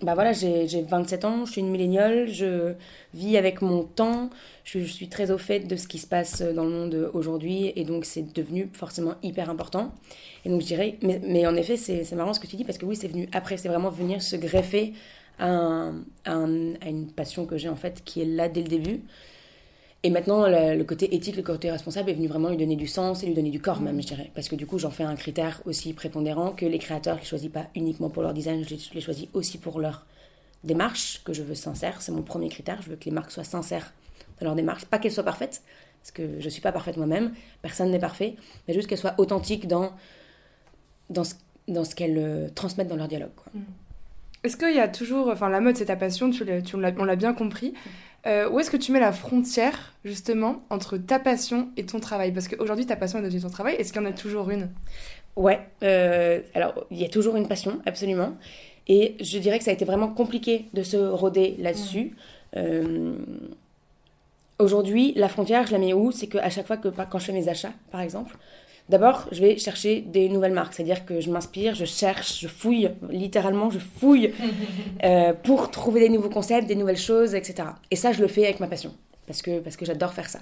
bah 0.03 0.15
voilà, 0.15 0.33
j'ai 0.33 0.83
27 0.83 1.25
ans, 1.25 1.47
je 1.47 1.53
suis 1.53 1.61
une 1.61 1.71
milléniale, 1.71 2.29
je 2.29 2.75
vis 3.15 3.37
avec 3.37 3.63
mon 3.63 3.85
temps, 3.85 4.31
je, 4.65 4.81
suis 4.81 5.09
très 5.09 5.31
au 5.31 5.39
fait 5.39 5.61
de 5.61 5.77
ce 5.77 5.89
qui 5.89 5.99
se 5.99 6.07
passe 6.07 6.43
dans 6.43 6.65
le 6.65 6.71
monde 6.71 7.11
aujourd'hui, 7.15 7.73
et 7.77 7.85
donc 7.85 8.05
c'est 8.05 8.35
devenu 8.35 8.69
forcément 8.73 9.15
hyper 9.23 9.49
important. 9.49 9.95
Et 10.45 10.51
donc 10.51 10.61
je 10.61 10.67
dirais, 10.67 10.97
mais, 11.03 11.21
mais 11.25 11.47
en 11.47 11.55
effet, 11.55 11.77
c'est 11.77 12.11
marrant 12.13 12.35
ce 12.35 12.41
que 12.41 12.49
tu 12.49 12.57
dis, 12.57 12.65
parce 12.65 12.79
que 12.79 12.85
oui, 12.85 12.97
c'est 12.97 13.09
venu 13.09 13.29
après, 13.33 13.57
c'est 13.57 13.69
vraiment 13.69 13.91
venir 13.91 14.21
se 14.23 14.37
greffer 14.37 14.93
à, 15.39 15.91
une 16.27 17.11
passion 17.15 17.47
que 17.47 17.57
j'ai 17.57 17.69
en 17.69 17.77
fait 17.77 18.03
qui 18.05 18.23
est 18.23 18.27
là 18.27 18.49
dès 18.49 18.63
le 18.63 18.69
début. 18.69 19.01
Et 20.05 20.11
maintenant, 20.11 20.47
le, 20.49 20.83
côté 20.83 21.15
éthique, 21.15 21.37
le 21.37 21.43
côté 21.43 21.71
responsable 21.71 22.11
est 22.11 22.15
venu 22.15 22.27
vraiment 22.27 22.49
lui 22.49 22.57
donner 22.57 22.75
du 22.75 22.89
sens 22.89 23.23
et 23.23 23.27
lui 23.27 23.35
donner 23.35 23.51
du 23.51 23.61
corps 23.61 23.81
même, 23.81 24.03
je 24.03 24.07
dirais. 24.09 24.33
Parce 24.35 24.49
que 24.49 24.57
du 24.57 24.67
coup, 24.67 24.79
j'en 24.79 24.91
fais 24.91 25.05
un 25.05 25.15
critère 25.15 25.63
aussi 25.65 25.93
prépondérant 25.93 26.51
que 26.51 26.67
les 26.67 26.79
créateurs, 26.79 27.17
je 27.17 27.21
les 27.21 27.27
choisis 27.27 27.51
pas 27.51 27.67
uniquement 27.77 28.11
pour 28.11 28.23
leur 28.25 28.35
design, 28.35 28.65
je 28.65 28.75
les, 28.95 29.01
choisis 29.01 29.29
aussi 29.33 29.59
pour 29.59 29.79
leur 29.79 30.05
démarche, 30.65 31.23
que 31.25 31.33
je 31.33 31.45
veux 31.45 31.55
sincère. 31.55 32.03
C'est 32.03 32.11
mon 32.11 32.23
premier 32.23 32.49
critère. 32.49 32.83
Je 32.83 32.91
veux 32.91 32.97
que 32.97 33.05
les 33.05 33.13
marques 33.13 33.31
soient 33.31 33.45
sincères 33.45 33.93
dans 34.41 34.47
leur 34.47 34.57
démarche. 34.57 34.85
Pas 34.87 34.99
qu'elles 34.99 35.13
soient 35.13 35.23
parfaites, 35.23 35.63
parce 36.03 36.11
que 36.11 36.41
je 36.41 36.49
suis 36.49 36.63
pas 36.63 36.73
parfaite 36.73 36.97
moi-même. 36.97 37.33
Personne 37.63 37.93
n'est 37.93 38.01
parfait. 38.01 38.35
Mais 38.67 38.75
juste 38.75 38.89
qu'elles 38.89 38.99
soient 38.99 39.15
authentiques 39.19 39.69
dans, 39.69 39.93
dans 41.11 41.23
ce, 41.23 41.35
dans 41.69 41.85
ce 41.85 41.95
qu'elles 41.95 42.19
euh, 42.19 42.49
transmettent 42.53 42.89
dans 42.89 42.97
leur 42.97 43.09
dialogue. 43.09 43.35
Quoi. 43.37 43.53
Mm. 43.55 43.65
Est-ce 44.45 44.57
qu'il 44.57 44.75
y 44.75 44.81
a 44.81 44.89
toujours, 44.89 45.29
enfin 45.29 45.49
la 45.49 45.61
mode 45.61 45.77
c'est 45.77 45.87
ta 45.87 45.97
passion, 45.97 46.31
tu 46.31 46.45
on 46.75 47.05
l'a 47.05 47.17
bien 47.17 47.33
compris. 47.33 47.75
Euh, 48.25 48.49
où 48.51 48.61
est-ce 48.61 48.71
que 48.71 48.77
tu 48.77 48.93
mets 48.93 49.01
la 49.01 49.13
frontière 49.13 49.95
justement 50.05 50.63
entre 50.71 50.97
ta 50.97 51.19
passion 51.19 51.71
et 51.77 51.85
ton 51.85 52.01
travail? 52.01 52.33
Parce 52.33 52.49
qu'aujourd'hui 52.49 52.87
ta 52.87 52.97
passion 52.97 53.19
est 53.19 53.23
devenue 53.23 53.41
ton 53.41 53.51
travail. 53.51 53.75
Est-ce 53.77 53.93
qu'il 53.93 54.03
y 54.03 54.05
en 54.05 54.09
a 54.09 54.13
toujours 54.13 54.51
une? 54.51 54.71
Ouais. 55.37 55.61
Euh, 55.83 56.41
alors 56.55 56.87
il 56.91 56.99
y 56.99 57.05
a 57.05 57.09
toujours 57.09 57.37
une 57.37 57.49
passion, 57.49 57.81
absolument. 57.87 58.37
Et 58.89 59.17
je 59.21 59.39
dirais 59.39 59.59
que 59.59 59.65
ça 59.65 59.71
a 59.71 59.75
été 59.75 59.85
vraiment 59.85 60.09
compliqué 60.09 60.67
de 60.73 60.83
se 60.83 60.97
roder 60.97 61.57
là-dessus. 61.59 62.17
Euh, 62.57 63.15
aujourd'hui, 64.59 65.13
la 65.17 65.29
frontière, 65.29 65.67
je 65.67 65.73
la 65.73 65.79
mets 65.79 65.93
où? 65.93 66.11
C'est 66.13 66.27
qu'à 66.27 66.51
chaque 66.51 66.67
fois 66.67 66.77
que 66.77 66.89
quand 66.89 67.19
je 67.19 67.27
fais 67.27 67.33
mes 67.33 67.49
achats, 67.49 67.73
par 67.91 68.01
exemple, 68.01 68.37
D'abord, 68.89 69.29
je 69.33 69.41
vais 69.41 69.59
chercher 69.59 70.01
des 70.01 70.29
nouvelles 70.29 70.53
marques, 70.53 70.75
c'est-à-dire 70.75 71.05
que 71.05 71.21
je 71.21 71.31
m'inspire, 71.31 71.75
je 71.75 71.85
cherche, 71.85 72.41
je 72.41 72.49
fouille, 72.49 72.91
littéralement, 73.11 73.71
je 73.71 73.79
fouille 73.79 74.33
euh, 75.05 75.33
pour 75.33 75.71
trouver 75.71 76.01
des 76.01 76.09
nouveaux 76.09 76.29
concepts, 76.29 76.67
des 76.67 76.75
nouvelles 76.75 76.99
choses, 76.99 77.35
etc. 77.35 77.69
Et 77.91 77.97
ça, 77.97 78.13
je 78.13 78.21
le 78.21 78.29
fais 78.29 78.45
avec 78.45 78.61
ma 78.61 78.67
passion, 78.67 78.95
parce 79.27 79.41
que, 79.41 79.61
parce 79.61 79.77
que 79.77 79.85
j'adore 79.85 80.13
faire 80.13 80.29
ça. 80.29 80.41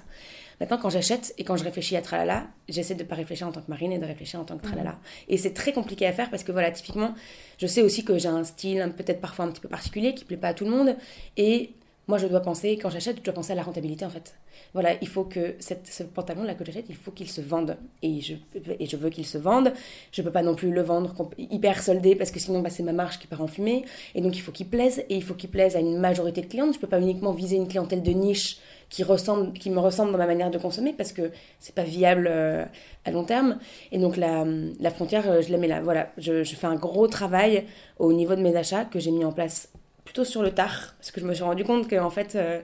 Maintenant, 0.59 0.77
quand 0.77 0.91
j'achète 0.91 1.33
et 1.39 1.43
quand 1.43 1.57
je 1.57 1.63
réfléchis 1.63 1.95
à 1.97 2.01
Tralala, 2.01 2.45
j'essaie 2.69 2.93
de 2.93 3.01
ne 3.01 3.07
pas 3.07 3.15
réfléchir 3.15 3.47
en 3.47 3.51
tant 3.51 3.61
que 3.61 3.69
marine 3.69 3.91
et 3.91 3.97
de 3.97 4.05
réfléchir 4.05 4.39
en 4.39 4.43
tant 4.43 4.57
que 4.57 4.63
Tralala. 4.63 4.99
Et 5.27 5.37
c'est 5.37 5.53
très 5.53 5.73
compliqué 5.73 6.05
à 6.05 6.11
faire 6.11 6.29
parce 6.29 6.43
que, 6.43 6.51
voilà, 6.51 6.69
typiquement, 6.69 7.15
je 7.57 7.65
sais 7.65 7.81
aussi 7.81 8.05
que 8.05 8.19
j'ai 8.19 8.27
un 8.27 8.43
style 8.43 8.93
peut-être 8.95 9.21
parfois 9.21 9.45
un 9.45 9.47
petit 9.51 9.61
peu 9.61 9.69
particulier 9.69 10.13
qui 10.13 10.23
plaît 10.23 10.37
pas 10.37 10.49
à 10.49 10.53
tout 10.53 10.65
le 10.65 10.69
monde. 10.69 10.95
Et 11.35 11.71
moi, 12.11 12.17
je 12.17 12.27
dois 12.27 12.41
penser, 12.41 12.77
quand 12.77 12.89
j'achète, 12.89 13.19
je 13.19 13.21
dois 13.21 13.33
penser 13.33 13.53
à 13.53 13.55
la 13.55 13.63
rentabilité 13.63 14.03
en 14.03 14.09
fait. 14.09 14.35
Voilà, 14.73 14.95
il 15.01 15.07
faut 15.07 15.23
que 15.23 15.55
ce 15.61 16.03
pantalon-là 16.03 16.55
que 16.55 16.65
j'achète, 16.65 16.87
il 16.89 16.95
faut 16.97 17.11
qu'il 17.11 17.29
se 17.29 17.39
vende. 17.39 17.77
Et 18.01 18.19
je, 18.19 18.97
veux 18.97 19.09
qu'il 19.09 19.25
se 19.25 19.37
vende. 19.37 19.71
Je 20.11 20.21
peux 20.21 20.29
pas 20.29 20.43
non 20.43 20.53
plus 20.53 20.71
le 20.73 20.81
vendre 20.81 21.15
hyper 21.37 21.81
soldé 21.81 22.17
parce 22.17 22.31
que 22.31 22.39
sinon, 22.41 22.59
bah, 22.59 22.69
c'est 22.69 22.83
ma 22.83 22.91
marge 22.91 23.17
qui 23.17 23.27
part 23.27 23.41
en 23.41 23.47
fumée. 23.47 23.85
Et 24.13 24.19
donc, 24.19 24.35
il 24.35 24.41
faut 24.41 24.51
qu'il 24.51 24.67
plaise. 24.67 25.05
Et 25.07 25.15
il 25.15 25.23
faut 25.23 25.35
qu'il 25.35 25.49
plaise 25.49 25.77
à 25.77 25.79
une 25.79 25.99
majorité 25.99 26.41
de 26.41 26.47
clientes. 26.47 26.73
Je 26.73 26.79
peux 26.79 26.87
pas 26.87 26.99
uniquement 26.99 27.31
viser 27.31 27.55
une 27.55 27.69
clientèle 27.69 28.03
de 28.03 28.11
niche 28.11 28.57
qui, 28.89 29.05
me 29.05 29.79
ressemble 29.79 30.11
dans 30.11 30.17
ma 30.17 30.27
manière 30.27 30.51
de 30.51 30.57
consommer 30.57 30.91
parce 30.91 31.13
que 31.13 31.31
c'est 31.59 31.73
pas 31.73 31.83
viable 31.83 32.27
euh, 32.29 32.65
à 33.05 33.11
long 33.11 33.23
terme. 33.23 33.57
Et 33.93 33.99
donc, 33.99 34.17
la, 34.17 34.45
frontière, 34.93 35.31
euh, 35.31 35.41
je 35.41 35.49
la 35.49 35.57
mets 35.57 35.69
là. 35.69 35.79
Voilà, 35.79 36.11
je 36.17 36.43
fais 36.43 36.67
un 36.67 36.75
gros 36.75 37.07
travail 37.07 37.67
au 37.99 38.11
niveau 38.11 38.35
de 38.35 38.41
mes 38.41 38.57
achats 38.57 38.83
que 38.83 38.99
j'ai 38.99 39.11
mis 39.11 39.23
en 39.23 39.31
place 39.31 39.69
plutôt 40.11 40.25
sur 40.25 40.41
le 40.41 40.51
tard, 40.51 40.93
parce 40.97 41.09
que 41.11 41.21
je 41.21 41.25
me 41.25 41.33
suis 41.33 41.43
rendu 41.43 41.63
compte 41.63 41.87
que 41.87 41.95
en 41.95 42.09
fait, 42.09 42.35
euh, 42.35 42.59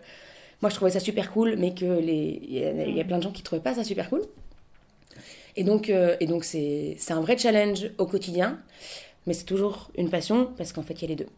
moi 0.62 0.70
je 0.70 0.76
trouvais 0.76 0.92
ça 0.92 1.00
super 1.00 1.32
cool, 1.32 1.56
mais 1.58 1.74
que 1.74 1.86
les 1.86 2.42
il 2.46 2.94
y, 2.94 3.00
a 3.00 3.06
plein 3.06 3.20
de 3.20 3.24
gens 3.24 3.32
qui 3.32 3.42
trouvaient 3.42 3.62
pas 3.62 3.74
ça 3.74 3.86
super 3.86 4.10
cool. 4.10 4.24
Et 5.56 5.64
donc, 5.64 5.90
euh, 5.90 6.18
et 6.20 6.26
donc 6.26 6.44
c'est, 6.44 6.98
c'est 7.00 7.14
un 7.14 7.22
vrai 7.22 7.38
challenge 7.38 7.90
au 8.00 8.06
quotidien, 8.06 8.60
mais 9.26 9.34
c'est 9.34 9.46
toujours 9.46 9.90
une 9.98 10.10
passion 10.10 10.50
parce 10.58 10.74
qu'en 10.74 10.84
fait 10.84 10.96
il 10.96 11.02
y 11.04 11.06
a 11.06 11.08
les 11.08 11.16
deux. 11.16 11.30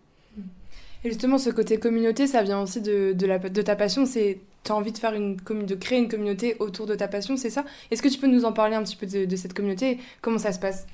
Et 1.03 1.09
justement, 1.09 1.37
ce 1.37 1.51
côté 1.51 1.77
communauté, 1.77 2.25
ça 2.25 2.41
vient 2.41 2.59
aussi 2.59 2.81
de, 2.81 3.13
de, 3.13 3.25
la, 3.27 3.37
de 3.37 3.61
ta 3.61 3.75
passion. 3.75 4.07
C'est 4.07 4.39
tu 4.63 4.71
as 4.71 4.75
envie 4.75 4.91
de 4.91 4.97
faire 4.97 5.13
une 5.13 5.35
de 5.35 5.75
créer 5.75 5.99
une 5.99 6.09
communauté 6.09 6.55
autour 6.59 6.87
de 6.87 6.95
ta 6.95 7.07
passion, 7.07 7.37
c'est 7.37 7.51
ça? 7.51 7.65
Est-ce 7.91 8.01
que 8.01 8.09
tu 8.09 8.17
peux 8.17 8.27
nous 8.27 8.45
en 8.45 8.51
parler 8.51 8.75
un 8.75 8.83
petit 8.83 8.95
peu 8.95 9.05
de, 9.05 9.25
de 9.25 9.35
cette 9.35 9.53
communauté? 9.53 9.99
Comment 10.21 10.39
ça 10.39 10.51
se 10.53 10.59
passe? 10.59 10.87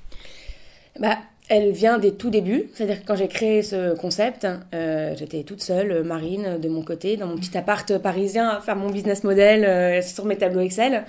Bah, 1.00 1.18
elle 1.48 1.72
vient 1.72 2.00
des 2.00 2.16
tout 2.16 2.30
débuts, 2.30 2.70
c'est-à-dire 2.74 3.04
quand 3.06 3.16
j'ai 3.16 3.28
créé 3.28 3.62
ce 3.62 3.96
concept, 3.96 4.48
euh, 4.74 5.16
j'étais 5.16 5.44
toute 5.44 5.62
seule, 5.62 5.92
euh, 5.92 6.04
Marine, 6.04 6.58
de 6.60 6.70
mon 6.70 6.84
côté, 6.84 7.18
dans 7.18 7.28
mon 7.28 7.36
petit 7.36 7.56
appart 7.58 7.98
parisien, 8.00 8.50
à 8.50 8.62
faire 8.62 8.76
mon 8.76 8.90
business 8.90 9.24
model 9.24 9.64
euh, 9.64 10.02
sur 10.02 10.26
mes 10.26 10.38
tableaux 10.38 10.62
Excel. 10.62 11.06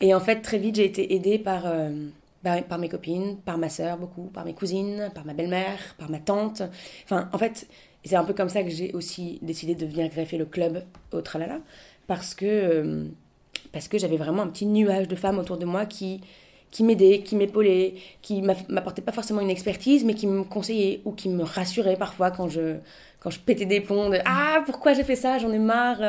Et 0.00 0.14
en 0.14 0.20
fait, 0.20 0.42
très 0.42 0.58
vite, 0.58 0.76
j'ai 0.76 0.84
été 0.84 1.14
aidée 1.14 1.38
par, 1.38 1.64
bah, 2.42 2.60
par 2.62 2.78
mes 2.78 2.88
copines, 2.88 3.38
par 3.38 3.56
ma 3.58 3.68
sœur 3.68 3.96
beaucoup, 3.96 4.24
par 4.24 4.44
mes 4.44 4.52
cousines, 4.52 5.10
par 5.14 5.24
ma 5.24 5.32
belle-mère, 5.32 5.94
par 5.98 6.10
ma 6.10 6.18
tante. 6.18 6.62
Enfin, 7.04 7.30
en 7.32 7.38
fait, 7.38 7.66
c'est 8.04 8.16
un 8.16 8.24
peu 8.24 8.34
comme 8.34 8.48
ça 8.48 8.64
que 8.64 8.70
j'ai 8.70 8.92
aussi 8.92 9.38
décidé 9.40 9.76
de 9.76 9.86
venir 9.86 10.08
greffer 10.10 10.36
le 10.36 10.46
club 10.46 10.82
au 11.12 11.20
Tralala, 11.20 11.60
parce 12.08 12.34
que, 12.34 13.06
parce 13.72 13.86
que 13.86 13.96
j'avais 13.96 14.16
vraiment 14.16 14.42
un 14.42 14.48
petit 14.48 14.66
nuage 14.66 15.06
de 15.06 15.14
femmes 15.14 15.38
autour 15.38 15.58
de 15.58 15.64
moi 15.64 15.86
qui 15.86 16.20
qui 16.74 16.82
m'aidait, 16.82 17.20
qui 17.20 17.36
m'épaulait, 17.36 17.94
qui 18.20 18.42
m'apportait 18.42 19.00
pas 19.00 19.12
forcément 19.12 19.40
une 19.40 19.48
expertise, 19.48 20.04
mais 20.04 20.14
qui 20.14 20.26
me 20.26 20.42
conseillait 20.42 21.02
ou 21.04 21.12
qui 21.12 21.28
me 21.28 21.44
rassurait 21.44 21.96
parfois 21.96 22.32
quand 22.32 22.48
je, 22.48 22.78
quand 23.20 23.30
je 23.30 23.38
pétais 23.38 23.64
des 23.64 23.80
plombs 23.80 24.10
de 24.10 24.18
Ah, 24.24 24.60
pourquoi 24.66 24.92
j'ai 24.92 25.04
fait 25.04 25.14
ça, 25.14 25.38
j'en 25.38 25.52
ai 25.52 25.60
marre. 25.60 26.02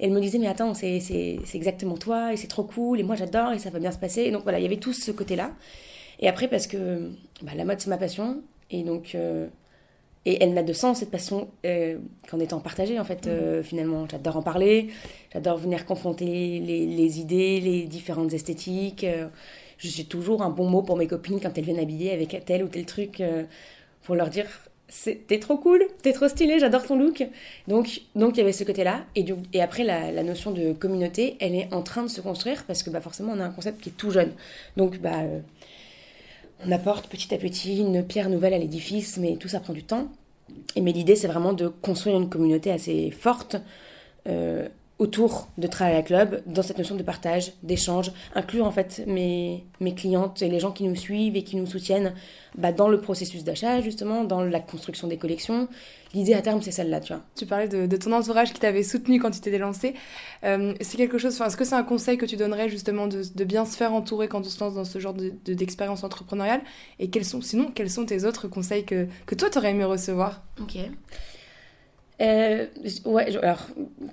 Et 0.00 0.06
elle 0.06 0.12
me 0.12 0.20
disait, 0.20 0.38
mais 0.38 0.46
attends, 0.46 0.72
c'est 0.72 1.36
exactement 1.52 1.98
toi, 1.98 2.32
et 2.32 2.38
c'est 2.38 2.46
trop 2.46 2.62
cool, 2.62 3.00
et 3.00 3.02
moi 3.02 3.16
j'adore, 3.16 3.52
et 3.52 3.58
ça 3.58 3.68
va 3.68 3.80
bien 3.80 3.92
se 3.92 3.98
passer. 3.98 4.22
Et 4.22 4.30
donc 4.30 4.44
voilà, 4.44 4.58
il 4.58 4.62
y 4.62 4.66
avait 4.66 4.78
tout 4.78 4.94
ce 4.94 5.10
côté-là. 5.10 5.50
Et 6.20 6.26
après, 6.26 6.48
parce 6.48 6.66
que 6.66 7.10
bah, 7.42 7.52
la 7.54 7.66
mode, 7.66 7.78
c'est 7.80 7.90
ma 7.90 7.98
passion, 7.98 8.40
et 8.70 8.82
donc. 8.82 9.14
Euh, 9.14 9.46
et 10.24 10.40
elle 10.40 10.54
n'a 10.54 10.62
de 10.62 10.72
sens, 10.72 11.00
cette 11.00 11.10
passion, 11.10 11.48
euh, 11.66 11.98
qu'en 12.30 12.38
étant 12.38 12.60
partagée, 12.60 12.98
en 13.00 13.04
fait, 13.04 13.26
euh, 13.26 13.58
mmh. 13.60 13.64
finalement. 13.64 14.06
J'adore 14.08 14.36
en 14.36 14.42
parler, 14.42 14.88
j'adore 15.32 15.58
venir 15.58 15.84
confronter 15.84 16.60
les, 16.60 16.86
les, 16.86 17.20
idées, 17.20 17.60
les 17.60 17.82
différentes 17.86 18.32
esthétiques 18.32 19.04
j'ai 19.78 20.04
toujours 20.04 20.42
un 20.42 20.50
bon 20.50 20.68
mot 20.68 20.82
pour 20.82 20.96
mes 20.96 21.06
copines 21.06 21.40
quand 21.40 21.56
elles 21.56 21.64
viennent 21.64 21.78
habiller 21.78 22.12
avec 22.12 22.42
tel 22.44 22.64
ou 22.64 22.68
tel 22.68 22.86
truc 22.86 23.20
euh, 23.20 23.44
pour 24.02 24.14
leur 24.14 24.30
dire 24.30 24.46
t'es 25.26 25.38
trop 25.38 25.56
cool, 25.56 25.86
t'es 26.02 26.12
trop 26.12 26.28
stylé, 26.28 26.58
j'adore 26.58 26.84
ton 26.84 26.96
look. 26.96 27.26
Donc, 27.66 28.02
donc 28.14 28.36
il 28.36 28.38
y 28.38 28.42
avait 28.42 28.52
ce 28.52 28.64
côté-là. 28.64 29.04
Et, 29.16 29.60
après, 29.60 29.84
la, 29.84 30.22
notion 30.22 30.50
de 30.50 30.72
communauté, 30.72 31.36
elle 31.40 31.54
est 31.54 31.72
en 31.72 31.82
train 31.82 32.02
de 32.02 32.08
se 32.08 32.20
construire 32.20 32.64
parce 32.64 32.82
que 32.82 32.90
bah, 32.90 33.00
forcément, 33.00 33.32
on 33.34 33.40
a 33.40 33.44
un 33.44 33.50
concept 33.50 33.80
qui 33.80 33.88
est 33.88 33.96
tout 33.96 34.10
jeune. 34.10 34.32
Donc, 34.76 34.98
bah, 34.98 35.20
euh, 35.22 35.40
On 36.66 36.70
apporte 36.72 37.08
petit 37.08 37.32
à 37.34 37.38
petit 37.38 37.78
une 37.78 38.04
pierre 38.04 38.28
nouvelle 38.28 38.54
à 38.54 38.58
l'édifice, 38.58 39.16
mais 39.16 39.36
tout 39.36 39.48
ça 39.48 39.60
prend 39.60 39.72
du 39.72 39.82
temps. 39.82 40.08
Mais 40.80 40.92
l'idée, 40.92 41.16
c'est 41.16 41.26
vraiment 41.28 41.54
de 41.54 41.68
construire 41.68 42.16
une 42.16 42.28
communauté 42.28 42.70
assez 42.70 43.10
forte 43.10 43.56
euh, 44.28 44.68
autour 45.02 45.48
de 45.58 45.66
Tralala 45.66 46.02
Club, 46.02 46.42
dans 46.46 46.62
cette 46.62 46.78
notion 46.78 46.94
de 46.94 47.02
partage, 47.02 47.54
d'échange, 47.64 48.12
inclure 48.36 48.64
en 48.64 48.70
fait 48.70 49.02
mes, 49.08 49.64
mes 49.80 49.96
clientes 49.96 50.40
et 50.42 50.48
les 50.48 50.60
gens 50.60 50.70
qui 50.70 50.84
nous 50.84 50.94
suivent 50.94 51.34
et 51.34 51.42
qui 51.42 51.56
nous 51.56 51.66
soutiennent 51.66 52.14
bah, 52.56 52.70
dans 52.70 52.88
le 52.88 53.00
processus 53.00 53.42
d'achat, 53.42 53.80
justement, 53.80 54.22
dans 54.22 54.42
la 54.42 54.60
construction 54.60 55.08
des 55.08 55.16
collections. 55.16 55.66
L'idée 56.14 56.34
à 56.34 56.40
terme, 56.40 56.62
c'est 56.62 56.70
celle-là, 56.70 57.00
tu 57.00 57.12
vois. 57.12 57.22
Tu 57.34 57.46
parlais 57.46 57.66
de, 57.66 57.96
ton 57.96 58.12
entourage 58.12 58.52
qui 58.52 58.60
t'avait 58.60 58.84
soutenu 58.84 59.18
quand 59.18 59.32
tu 59.32 59.40
t'étais 59.40 59.58
lancé. 59.58 59.94
Euh, 60.44 60.72
c'est 60.80 60.98
quelque 60.98 61.18
chose, 61.18 61.40
est-ce 61.40 61.56
que 61.56 61.64
c'est 61.64 61.74
un 61.74 61.82
conseil 61.82 62.16
que 62.16 62.26
tu 62.26 62.36
donnerais 62.36 62.68
justement 62.68 63.08
de, 63.08 63.22
de, 63.34 63.44
bien 63.44 63.64
se 63.64 63.76
faire 63.76 63.92
entourer 63.92 64.28
quand 64.28 64.40
on 64.40 64.48
se 64.48 64.62
lance 64.62 64.74
dans 64.74 64.84
ce 64.84 65.00
genre 65.00 65.14
d'expérience 65.14 66.02
de, 66.02 66.06
entrepreneuriale? 66.06 66.60
Et 67.00 67.10
quels 67.10 67.24
sont, 67.24 67.40
sinon, 67.40 67.72
quels 67.74 67.90
sont 67.90 68.06
tes 68.06 68.24
autres 68.24 68.46
conseils 68.46 68.84
que, 68.84 69.08
que 69.26 69.34
toi, 69.34 69.50
t'aurais 69.50 69.72
aimé 69.72 69.82
recevoir? 69.82 70.44
Ok. 70.60 70.76
Euh, 72.22 72.66
ouais, 73.04 73.36
alors, 73.36 73.66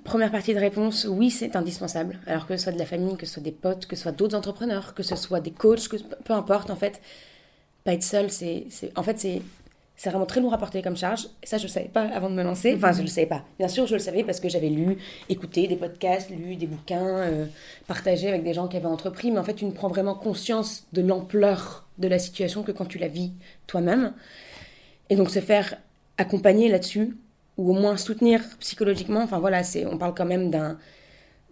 première 0.04 0.32
partie 0.32 0.52
de 0.52 0.58
réponse, 0.58 1.06
oui, 1.08 1.30
c'est 1.30 1.54
indispensable. 1.54 2.18
Alors 2.26 2.46
que 2.46 2.56
ce 2.56 2.64
soit 2.64 2.72
de 2.72 2.78
la 2.78 2.86
famille, 2.86 3.16
que 3.16 3.24
ce 3.24 3.34
soit 3.34 3.42
des 3.42 3.52
potes, 3.52 3.86
que 3.86 3.94
ce 3.94 4.02
soit 4.02 4.12
d'autres 4.12 4.36
entrepreneurs, 4.36 4.94
que 4.94 5.02
ce 5.02 5.14
soit 5.14 5.40
des 5.40 5.52
coachs, 5.52 5.88
que, 5.88 5.96
peu 6.24 6.32
importe, 6.32 6.70
en 6.70 6.76
fait, 6.76 7.00
pas 7.84 7.92
être 7.92 8.02
seul, 8.02 8.30
c'est, 8.30 8.66
en 8.96 9.02
fait, 9.04 9.18
c'est, 9.20 9.42
c'est 9.96 10.10
vraiment 10.10 10.26
très 10.26 10.40
lourd 10.40 10.52
à 10.52 10.58
porter 10.58 10.82
comme 10.82 10.96
charge. 10.96 11.28
Ça, 11.44 11.56
je 11.56 11.64
ne 11.64 11.68
le 11.68 11.72
savais 11.72 11.88
pas 11.88 12.02
avant 12.02 12.30
de 12.30 12.34
me 12.34 12.42
lancer. 12.42 12.74
Enfin, 12.74 12.90
je 12.90 12.98
ne 12.98 13.02
le 13.02 13.08
savais 13.08 13.28
pas. 13.28 13.44
Bien 13.58 13.68
sûr, 13.68 13.86
je 13.86 13.94
le 13.94 14.00
savais 14.00 14.24
parce 14.24 14.40
que 14.40 14.48
j'avais 14.48 14.70
lu, 14.70 14.98
écouté 15.28 15.68
des 15.68 15.76
podcasts, 15.76 16.30
lu 16.30 16.56
des 16.56 16.66
bouquins, 16.66 17.06
euh, 17.06 17.46
partagé 17.86 18.28
avec 18.28 18.42
des 18.42 18.54
gens 18.54 18.66
qui 18.66 18.76
avaient 18.76 18.86
entrepris. 18.86 19.30
Mais 19.30 19.38
en 19.38 19.44
fait, 19.44 19.54
tu 19.54 19.66
ne 19.66 19.70
prends 19.70 19.88
vraiment 19.88 20.14
conscience 20.14 20.86
de 20.92 21.02
l'ampleur 21.02 21.86
de 21.98 22.08
la 22.08 22.18
situation 22.18 22.64
que 22.64 22.72
quand 22.72 22.86
tu 22.86 22.98
la 22.98 23.08
vis 23.08 23.32
toi-même. 23.68 24.14
Et 25.10 25.16
donc, 25.16 25.30
se 25.30 25.40
faire 25.40 25.76
accompagner 26.16 26.68
là-dessus, 26.68 27.16
ou 27.60 27.70
au 27.70 27.74
moins 27.74 27.96
soutenir 27.96 28.40
psychologiquement. 28.58 29.22
Enfin 29.22 29.38
voilà, 29.38 29.62
c'est, 29.62 29.86
on 29.86 29.98
parle 29.98 30.14
quand 30.14 30.24
même 30.24 30.50
d'un, 30.50 30.78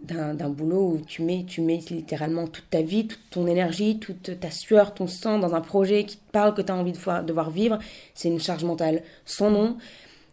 d'un, 0.01 0.49
boulot 0.49 0.93
où 0.93 1.01
tu 1.05 1.21
mets, 1.21 1.45
tu 1.47 1.61
mets 1.61 1.79
littéralement 1.89 2.47
toute 2.47 2.69
ta 2.69 2.81
vie, 2.81 3.07
toute 3.07 3.29
ton 3.29 3.45
énergie, 3.45 3.99
toute 3.99 4.39
ta 4.39 4.49
sueur, 4.49 4.93
ton 4.95 5.07
sang 5.07 5.37
dans 5.37 5.53
un 5.53 5.61
projet 5.61 6.05
qui 6.05 6.17
te 6.17 6.31
parle, 6.31 6.55
que 6.55 6.61
tu 6.61 6.71
as 6.71 6.75
envie 6.75 6.93
de 6.93 7.23
de 7.23 7.33
voir 7.33 7.51
vivre. 7.51 7.77
C'est 8.15 8.29
une 8.29 8.39
charge 8.39 8.63
mentale 8.63 9.03
sans 9.25 9.51
nom. 9.51 9.77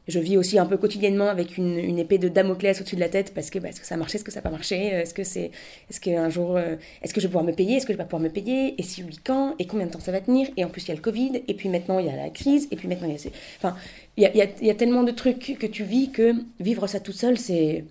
Je 0.08 0.20
vis 0.20 0.36
aussi 0.36 0.58
un 0.58 0.66
peu 0.66 0.76
quotidiennement 0.76 1.28
avec 1.28 1.56
une, 1.56 1.98
épée 1.98 2.18
de 2.18 2.28
Damoclès 2.28 2.80
au-dessus 2.80 2.94
de 2.94 3.00
la 3.00 3.08
tête 3.08 3.34
parce 3.34 3.50
que 3.50 3.58
bah, 3.58 3.70
est-ce 3.70 3.80
que 3.80 3.86
ça 3.86 3.96
a 3.96 3.98
marché, 3.98 4.16
est-ce 4.16 4.24
que 4.24 4.30
ça 4.30 4.38
n'a 4.38 4.42
pas 4.42 4.50
marché, 4.50 4.76
est-ce 4.76 5.12
que 5.12 5.24
c'est, 5.24 5.50
est-ce 5.90 6.00
qu'un 6.00 6.30
jour, 6.30 6.56
euh, 6.56 6.76
est-ce 7.02 7.12
que 7.12 7.20
je 7.20 7.26
vais 7.26 7.30
pouvoir 7.30 7.44
me 7.44 7.52
payer, 7.52 7.76
est-ce 7.76 7.86
que 7.86 7.92
je 7.92 7.98
vais 7.98 8.04
pas 8.04 8.08
pouvoir 8.08 8.22
me 8.22 8.28
payer, 8.28 8.76
et 8.78 8.82
si 8.84 9.02
oui 9.02 9.18
quand, 9.24 9.56
et 9.58 9.66
combien 9.66 9.86
de 9.86 9.90
temps 9.90 10.00
ça 10.00 10.12
va 10.12 10.20
tenir, 10.20 10.48
et 10.56 10.64
en 10.64 10.68
plus 10.68 10.84
il 10.84 10.88
y 10.88 10.92
a 10.92 10.94
le 10.94 11.00
Covid, 11.00 11.42
et 11.48 11.54
puis 11.54 11.68
maintenant 11.68 11.98
il 11.98 12.06
y 12.06 12.08
a 12.08 12.14
la 12.14 12.30
crise, 12.30 12.68
et 12.70 12.76
puis 12.76 12.86
maintenant 12.86 13.08
il 13.08 13.14
y 13.14 13.16
a, 13.16 13.30
enfin 13.58 13.76
il 14.16 14.22
y 14.22 14.26
a, 14.26 14.46
y, 14.62 14.70
a, 14.70 14.74
tellement 14.74 15.02
de 15.02 15.10
trucs 15.10 15.56
que 15.58 15.66
tu 15.66 15.82
vis 15.82 16.10
que 16.10 16.34
vivre 16.60 16.86
ça 16.86 17.00
toute 17.00 17.16
seule 17.16 17.36
c'est 17.36 17.84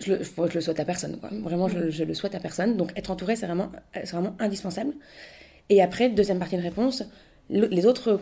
je 0.00 0.12
le, 0.12 0.60
souhaite 0.60 0.78
à 0.78 0.84
personne. 0.84 1.18
Quoi. 1.18 1.30
Vraiment, 1.42 1.68
je, 1.68 1.90
je, 1.90 2.04
le 2.04 2.14
souhaite 2.14 2.36
à 2.36 2.38
personne. 2.38 2.76
Donc, 2.76 2.92
être 2.96 3.10
entouré, 3.10 3.34
c'est 3.34 3.46
vraiment, 3.46 3.72
vraiment 4.12 4.36
indispensable. 4.38 4.92
Et 5.70 5.82
après, 5.82 6.08
deuxième 6.08 6.38
partie 6.38 6.56
de 6.56 6.62
réponse, 6.62 7.02
les 7.50 7.86
autres 7.86 8.18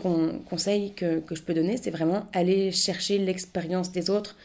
conseils 0.49 0.93
que, 0.93 1.21
que, 1.21 1.35
je 1.35 1.43
peux 1.43 1.55
donner, 1.55 1.77
c'est 1.77 1.91
vraiment 1.91 2.27
aller 2.33 2.71
chercher 2.71 3.19
l'expérience 3.19 3.91
des 3.91 4.11
autres. 4.11 4.37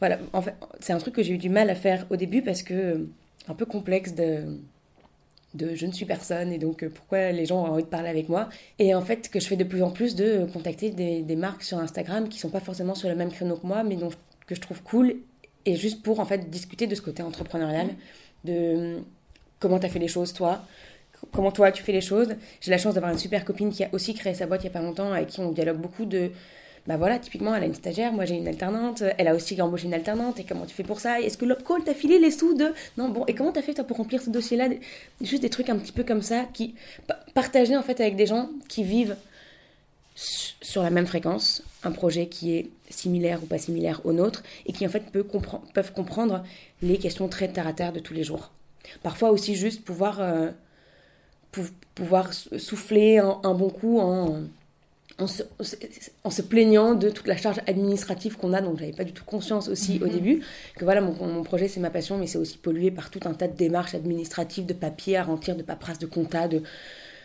Voilà, 0.00 0.18
en 0.32 0.42
fait, 0.42 0.54
c'est 0.80 0.92
un 0.92 0.98
truc 0.98 1.14
que 1.14 1.22
j'ai 1.22 1.34
eu 1.34 1.38
du 1.38 1.50
mal 1.50 1.68
à 1.70 1.74
faire 1.74 2.06
au 2.10 2.16
début 2.16 2.42
parce 2.42 2.62
que 2.62 3.06
un 3.48 3.54
peu 3.54 3.66
complexe 3.66 4.14
de, 4.14 4.58
de 5.54 5.74
je 5.74 5.86
ne 5.86 5.92
suis 5.92 6.06
personne 6.06 6.52
et 6.52 6.58
donc 6.58 6.86
pourquoi 6.88 7.32
les 7.32 7.44
gens 7.44 7.64
ont 7.64 7.72
envie 7.72 7.82
de 7.82 7.88
parler 7.88 8.08
avec 8.08 8.28
moi. 8.28 8.48
Et 8.78 8.94
en 8.94 9.02
fait, 9.02 9.28
que 9.28 9.40
je 9.40 9.46
fais 9.46 9.56
de 9.56 9.64
plus 9.64 9.82
en 9.82 9.90
plus 9.90 10.14
de 10.14 10.46
contacter 10.52 10.90
des, 10.90 11.22
des 11.22 11.36
marques 11.36 11.62
sur 11.62 11.78
Instagram 11.78 12.28
qui 12.28 12.38
sont 12.38 12.50
pas 12.50 12.60
forcément 12.60 12.94
sur 12.94 13.08
le 13.08 13.14
même 13.14 13.30
créneau 13.30 13.56
que 13.56 13.66
moi, 13.66 13.84
mais 13.84 13.96
dont, 13.96 14.10
que 14.46 14.54
je 14.54 14.60
trouve 14.60 14.82
cool 14.82 15.16
et 15.66 15.76
juste 15.76 16.02
pour 16.02 16.20
en 16.20 16.24
fait 16.24 16.50
discuter 16.50 16.86
de 16.86 16.94
ce 16.94 17.02
côté 17.02 17.22
entrepreneurial, 17.22 17.88
de 18.44 18.98
comment 19.58 19.78
tu 19.78 19.86
as 19.86 19.88
fait 19.88 19.98
les 19.98 20.08
choses 20.08 20.32
toi, 20.32 20.64
comment 21.34 21.52
toi 21.52 21.72
tu 21.72 21.82
fais 21.82 21.92
les 21.92 22.00
choses. 22.00 22.28
J'ai 22.60 22.70
la 22.70 22.78
chance 22.78 22.94
d'avoir 22.94 23.12
une 23.12 23.18
super 23.18 23.44
copine 23.44 23.70
qui 23.70 23.84
a 23.84 23.88
aussi 23.92 24.14
créé 24.14 24.32
sa 24.34 24.46
boîte 24.46 24.62
il 24.62 24.66
y 24.66 24.68
a 24.68 24.72
pas 24.72 24.80
longtemps, 24.80 25.12
avec 25.12 25.28
qui 25.28 25.40
on 25.40 25.52
dialogue 25.52 25.78
beaucoup 25.78 26.06
de 26.06 26.30
bah 26.86 26.98
voilà, 26.98 27.18
typiquement, 27.18 27.54
elle 27.54 27.62
a 27.62 27.66
une 27.66 27.74
stagiaire, 27.74 28.12
moi 28.12 28.26
j'ai 28.26 28.34
une 28.34 28.46
alternante, 28.46 29.02
elle 29.16 29.26
a 29.26 29.34
aussi 29.34 29.60
embauché 29.62 29.86
une 29.86 29.94
alternante, 29.94 30.38
et 30.38 30.44
comment 30.44 30.66
tu 30.66 30.74
fais 30.74 30.82
pour 30.82 31.00
ça? 31.00 31.18
Est-ce 31.18 31.38
que 31.38 31.46
l'Opcall 31.46 31.82
t'a 31.82 31.94
filé 31.94 32.18
les 32.18 32.30
sous 32.30 32.54
de. 32.54 32.74
Non, 32.98 33.08
bon, 33.08 33.24
et 33.26 33.34
comment 33.34 33.52
t'as 33.52 33.62
fait 33.62 33.72
toi 33.72 33.84
pour 33.84 33.96
remplir 33.96 34.20
ce 34.20 34.28
dossier-là? 34.28 34.68
Juste 35.22 35.40
des 35.40 35.48
trucs 35.48 35.70
un 35.70 35.78
petit 35.78 35.92
peu 35.92 36.04
comme 36.04 36.20
ça, 36.20 36.44
qui. 36.52 36.74
Partager 37.32 37.74
en 37.74 37.82
fait 37.82 38.00
avec 38.02 38.16
des 38.16 38.26
gens 38.26 38.50
qui 38.68 38.84
vivent 38.84 39.16
sur 40.14 40.82
la 40.82 40.90
même 40.90 41.06
fréquence, 41.06 41.62
un 41.84 41.90
projet 41.90 42.26
qui 42.26 42.54
est 42.54 42.68
similaire 42.90 43.42
ou 43.42 43.46
pas 43.46 43.58
similaire 43.58 44.02
au 44.04 44.12
nôtre, 44.12 44.42
et 44.66 44.74
qui 44.74 44.86
en 44.86 44.90
fait 44.90 45.10
peut 45.10 45.26
peuvent 45.72 45.92
comprendre 45.92 46.44
les 46.82 46.98
questions 46.98 47.28
très 47.28 47.48
terre 47.48 47.66
à 47.66 47.72
terre 47.72 47.94
de 47.94 47.98
tous 47.98 48.12
les 48.12 48.24
jours. 48.24 48.50
Parfois 49.02 49.30
aussi 49.30 49.54
juste 49.54 49.82
pouvoir, 49.82 50.20
euh, 50.20 50.50
pouvoir 51.94 52.32
souffler 52.32 53.18
un, 53.18 53.54
bon 53.54 53.70
coup 53.70 54.00
en, 54.00 54.42
en, 55.18 55.26
se, 55.26 56.42
plaignant 56.42 56.94
de 56.94 57.10
toute 57.10 57.26
la 57.26 57.36
charge 57.36 57.60
administrative 57.66 58.36
qu'on 58.36 58.52
a, 58.52 58.60
donc 58.60 58.78
j'avais 58.78 58.92
pas 58.92 59.04
du 59.04 59.12
tout 59.12 59.24
conscience 59.24 59.68
aussi 59.68 60.00
au 60.02 60.06
mhm. 60.06 60.12
début, 60.12 60.42
que 60.76 60.84
voilà, 60.84 61.00
mon, 61.00 61.12
mon 61.26 61.42
projet 61.42 61.68
c'est 61.68 61.80
ma 61.80 61.90
passion, 61.90 62.18
mais 62.18 62.26
c'est 62.26 62.38
aussi 62.38 62.58
pollué 62.58 62.90
par 62.90 63.10
tout 63.10 63.20
un 63.24 63.34
tas 63.34 63.48
de 63.48 63.56
démarches 63.56 63.94
administratives, 63.94 64.66
de 64.66 64.74
papiers 64.74 65.16
à 65.16 65.24
remplir, 65.24 65.56
de 65.56 65.62
paperasse, 65.62 65.98
de 65.98 66.06
compta, 66.06 66.48
de 66.48 66.62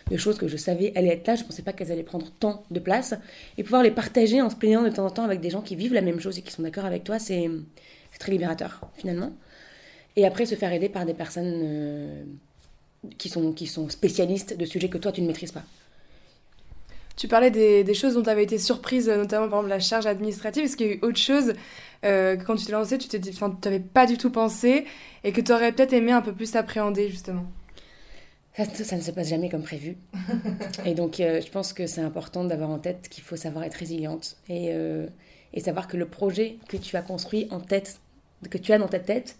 de 0.09 0.17
choses 0.17 0.37
que 0.37 0.47
je 0.47 0.57
savais 0.57 0.91
allaient 0.95 1.13
être 1.13 1.27
là, 1.27 1.35
je 1.35 1.43
ne 1.43 1.47
pensais 1.47 1.61
pas 1.61 1.73
qu'elles 1.73 1.91
allaient 1.91 2.03
prendre 2.03 2.27
tant 2.39 2.63
de 2.71 2.79
place, 2.79 3.13
et 3.57 3.63
pouvoir 3.63 3.83
les 3.83 3.91
partager 3.91 4.41
en 4.41 4.49
se 4.49 4.55
plaignant 4.55 4.83
de 4.83 4.89
temps 4.89 5.05
en 5.05 5.11
temps 5.11 5.23
avec 5.23 5.39
des 5.39 5.49
gens 5.49 5.61
qui 5.61 5.75
vivent 5.75 5.93
la 5.93 6.01
même 6.01 6.19
chose 6.19 6.37
et 6.37 6.41
qui 6.41 6.51
sont 6.51 6.63
d'accord 6.63 6.85
avec 6.85 7.03
toi, 7.03 7.19
c'est 7.19 7.49
très 8.19 8.31
libérateur 8.31 8.81
finalement. 8.95 9.31
Et 10.15 10.25
après 10.25 10.45
se 10.45 10.55
faire 10.55 10.73
aider 10.73 10.89
par 10.89 11.05
des 11.05 11.13
personnes 11.13 11.61
euh, 11.63 12.23
qui, 13.17 13.29
sont, 13.29 13.53
qui 13.53 13.67
sont 13.67 13.89
spécialistes 13.89 14.57
de 14.57 14.65
sujets 14.65 14.89
que 14.89 14.97
toi 14.97 15.11
tu 15.11 15.21
ne 15.21 15.27
maîtrises 15.27 15.51
pas. 15.51 15.63
Tu 17.19 17.27
parlais 17.27 17.51
des, 17.51 17.93
choses 17.93 18.13
dont 18.13 18.23
tu 18.23 18.29
avais 18.29 18.43
été 18.43 18.57
surprise, 18.57 19.09
notamment 19.09 19.49
par 19.49 19.59
exemple 19.59 19.67
la 19.67 19.81
charge 19.81 20.05
administrative. 20.05 20.63
Est-ce 20.63 20.77
qu'il 20.77 20.87
y 20.87 20.89
a 20.91 20.93
eu 20.93 20.99
autre 21.01 21.17
chose 21.17 21.53
euh, 22.05 22.37
que 22.37 22.45
quand 22.45 22.55
tu 22.55 22.65
t'es 22.65 22.71
lancé, 22.71 22.97
tu 22.97 23.09
t'es 23.09 23.19
n'avais 23.19 23.81
pas 23.81 24.05
du 24.05 24.17
tout 24.17 24.29
pensé 24.29 24.85
et 25.25 25.33
que 25.33 25.41
tu 25.41 25.51
aurais 25.51 25.73
peut-être 25.73 25.91
aimé 25.91 26.13
un 26.13 26.21
peu 26.21 26.31
plus 26.31 26.55
appréhender 26.55 27.09
justement? 27.09 27.45
Ça, 28.55 28.95
ne 28.95 29.01
se 29.01 29.11
passe 29.11 29.27
jamais 29.27 29.49
comme 29.49 29.63
prévu. 29.63 29.97
et 30.85 30.93
donc, 30.93 31.19
euh, 31.19 31.41
je 31.41 31.51
pense 31.51 31.73
que 31.73 31.87
c'est 31.87 32.01
important 32.01 32.45
d'avoir 32.45 32.69
en 32.69 32.79
tête 32.79 33.09
qu'il 33.09 33.23
faut 33.23 33.35
savoir 33.35 33.65
être 33.65 33.75
résiliente 33.75 34.37
et, 34.47 34.69
euh, 34.69 35.07
et, 35.53 35.59
savoir 35.59 35.89
que 35.89 35.97
le 35.97 36.05
projet 36.05 36.57
que 36.69 36.77
tu 36.77 36.95
as 36.95 37.01
construit 37.01 37.47
en 37.51 37.59
tête, 37.59 37.99
que 38.49 38.57
tu 38.57 38.71
as 38.71 38.77
dans 38.77 38.87
ta 38.87 38.99
tête, 38.99 39.37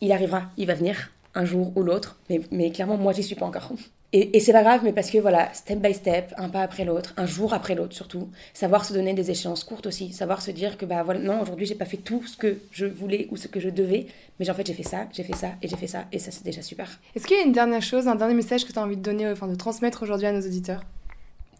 il 0.00 0.10
arrivera, 0.10 0.50
il 0.56 0.66
va 0.66 0.74
venir 0.74 1.10
un 1.34 1.44
jour 1.44 1.72
ou 1.76 1.82
l'autre. 1.82 2.18
Mais, 2.30 2.40
mais 2.50 2.70
clairement, 2.70 2.96
moi, 2.96 3.12
j'y 3.12 3.22
suis 3.22 3.34
pas 3.34 3.46
encore. 3.46 3.72
Et, 4.16 4.38
c'est 4.38 4.52
pas 4.52 4.62
grave, 4.62 4.82
mais 4.84 4.92
parce 4.92 5.10
que 5.10 5.18
voilà, 5.18 5.52
step 5.54 5.80
by 5.80 5.92
step, 5.92 6.34
un 6.36 6.48
pas 6.48 6.60
après 6.60 6.84
l'autre, 6.84 7.14
un 7.16 7.26
jour 7.26 7.52
après 7.52 7.74
l'autre 7.74 7.96
surtout, 7.96 8.28
savoir 8.52 8.84
se 8.84 8.92
donner 8.92 9.12
des 9.12 9.32
échéances 9.32 9.64
courtes 9.64 9.88
aussi, 9.88 10.12
savoir 10.12 10.40
se 10.40 10.52
dire 10.52 10.78
que 10.78 10.86
bah 10.86 11.02
voilà, 11.02 11.18
non, 11.18 11.42
aujourd'hui 11.42 11.66
j'ai 11.66 11.74
pas 11.74 11.84
fait 11.84 11.96
tout 11.96 12.24
ce 12.24 12.36
que 12.36 12.58
je 12.70 12.86
voulais 12.86 13.26
ou 13.32 13.36
ce 13.36 13.48
que 13.48 13.58
je 13.58 13.68
devais, 13.68 14.06
mais 14.38 14.48
en 14.48 14.54
fait 14.54 14.68
j'ai 14.68 14.72
fait 14.72 14.84
ça, 14.84 15.08
j'ai 15.12 15.24
fait 15.24 15.34
ça 15.34 15.54
et 15.62 15.66
j'ai 15.66 15.76
fait 15.76 15.88
ça, 15.88 16.04
et 16.12 16.20
ça 16.20 16.30
c'est 16.30 16.44
déjà 16.44 16.62
super. 16.62 17.00
Est-ce 17.16 17.26
qu'il 17.26 17.36
y 17.36 17.40
a 17.40 17.42
une 17.42 17.50
dernière 17.50 17.82
chose, 17.82 18.06
un 18.06 18.14
dernier 18.14 18.34
message 18.34 18.64
que 18.64 18.72
tu 18.72 18.78
as 18.78 18.82
envie 18.82 18.96
de 18.96 19.02
donner, 19.02 19.28
enfin 19.28 19.48
de 19.48 19.56
transmettre 19.56 20.04
aujourd'hui 20.04 20.28
à 20.28 20.32
nos 20.32 20.46
auditeurs? 20.46 20.84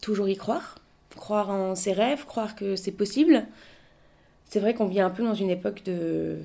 Toujours 0.01 0.29
y 0.29 0.37
croire, 0.37 0.79
croire 1.17 1.51
en 1.51 1.75
ses 1.75 1.93
rêves, 1.93 2.25
croire 2.25 2.55
que 2.55 2.77
c'est 2.77 2.93
possible. 2.93 3.47
C'est 4.49 4.61
vrai 4.61 4.75
qu'on 4.75 4.87
vit 4.87 5.01
un 5.01 5.11
peu 5.11 5.25
dans 5.25 5.35
une 5.35 5.51
époque 5.51 5.83
de, 5.85 6.39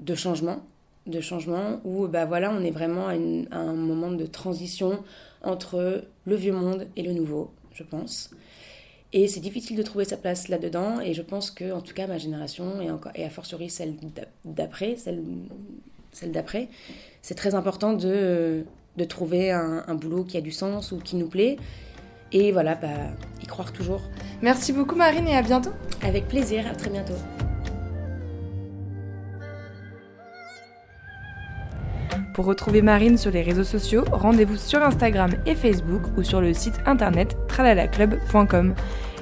de 0.00 0.14
changement, 0.14 0.64
de 1.06 1.20
changement 1.20 1.80
où 1.84 2.08
bah 2.08 2.24
voilà, 2.24 2.52
on 2.52 2.62
est 2.62 2.70
vraiment 2.70 3.08
à, 3.08 3.12
à 3.12 3.58
un 3.58 3.74
moment 3.74 4.10
de 4.10 4.26
transition 4.26 5.02
entre 5.42 6.04
le 6.24 6.36
vieux 6.36 6.52
monde 6.52 6.86
et 6.96 7.02
le 7.02 7.12
nouveau, 7.12 7.50
je 7.72 7.82
pense. 7.82 8.30
Et 9.12 9.28
c'est 9.28 9.40
difficile 9.40 9.76
de 9.76 9.82
trouver 9.82 10.04
sa 10.04 10.16
place 10.16 10.48
là-dedans. 10.48 11.00
Et 11.00 11.14
je 11.14 11.22
pense 11.22 11.50
que, 11.50 11.72
en 11.72 11.80
tout 11.80 11.94
cas, 11.94 12.06
ma 12.06 12.18
génération, 12.18 12.80
et, 12.80 12.90
encore, 12.90 13.12
et 13.14 13.24
a 13.24 13.30
fortiori 13.30 13.70
celle 13.70 13.94
d'après, 14.44 14.96
celle, 14.96 15.22
celle 16.12 16.32
d'après, 16.32 16.68
c'est 17.22 17.34
très 17.34 17.54
important 17.54 17.92
de, 17.92 18.64
de 18.96 19.04
trouver 19.04 19.52
un, 19.52 19.84
un, 19.86 19.94
boulot 19.94 20.24
qui 20.24 20.36
a 20.36 20.40
du 20.40 20.52
sens 20.52 20.92
ou 20.92 20.98
qui 20.98 21.16
nous 21.16 21.28
plaît. 21.28 21.56
Et 22.32 22.52
voilà, 22.52 22.74
bah, 22.74 22.88
y 23.42 23.46
croire 23.46 23.72
toujours. 23.72 24.02
Merci 24.42 24.72
beaucoup 24.72 24.96
Marine 24.96 25.28
et 25.28 25.36
à 25.36 25.42
bientôt. 25.42 25.70
Avec 26.02 26.26
plaisir, 26.26 26.66
à 26.66 26.74
très 26.74 26.90
bientôt. 26.90 27.14
Pour 32.36 32.44
retrouver 32.44 32.82
Marine 32.82 33.16
sur 33.16 33.30
les 33.30 33.40
réseaux 33.40 33.64
sociaux, 33.64 34.04
rendez-vous 34.12 34.58
sur 34.58 34.82
Instagram 34.82 35.30
et 35.46 35.54
Facebook 35.54 36.02
ou 36.18 36.22
sur 36.22 36.42
le 36.42 36.52
site 36.52 36.78
internet 36.84 37.34
tralalaclub.com. 37.48 38.74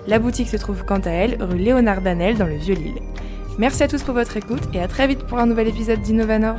La 0.09 0.19
boutique 0.19 0.49
se 0.49 0.57
trouve 0.57 0.85
quant 0.85 0.99
à 0.99 1.11
elle 1.11 1.41
rue 1.41 1.59
Léonard 1.59 2.03
Danel 2.03 2.37
dans 2.37 2.47
le 2.47 2.57
Vieux-Lille. 2.57 2.99
Merci 3.57 3.85
à 3.85 3.89
tous 3.89 4.03
pour 4.03 4.15
votre 4.15 4.37
écoute 4.37 4.65
et 4.73 4.81
à 4.81 4.89
très 4.89 5.07
vite 5.07 5.23
pour 5.29 5.39
un 5.39 5.47
nouvel 5.47 5.69
épisode 5.69 6.01
d'Innovanor. 6.01 6.57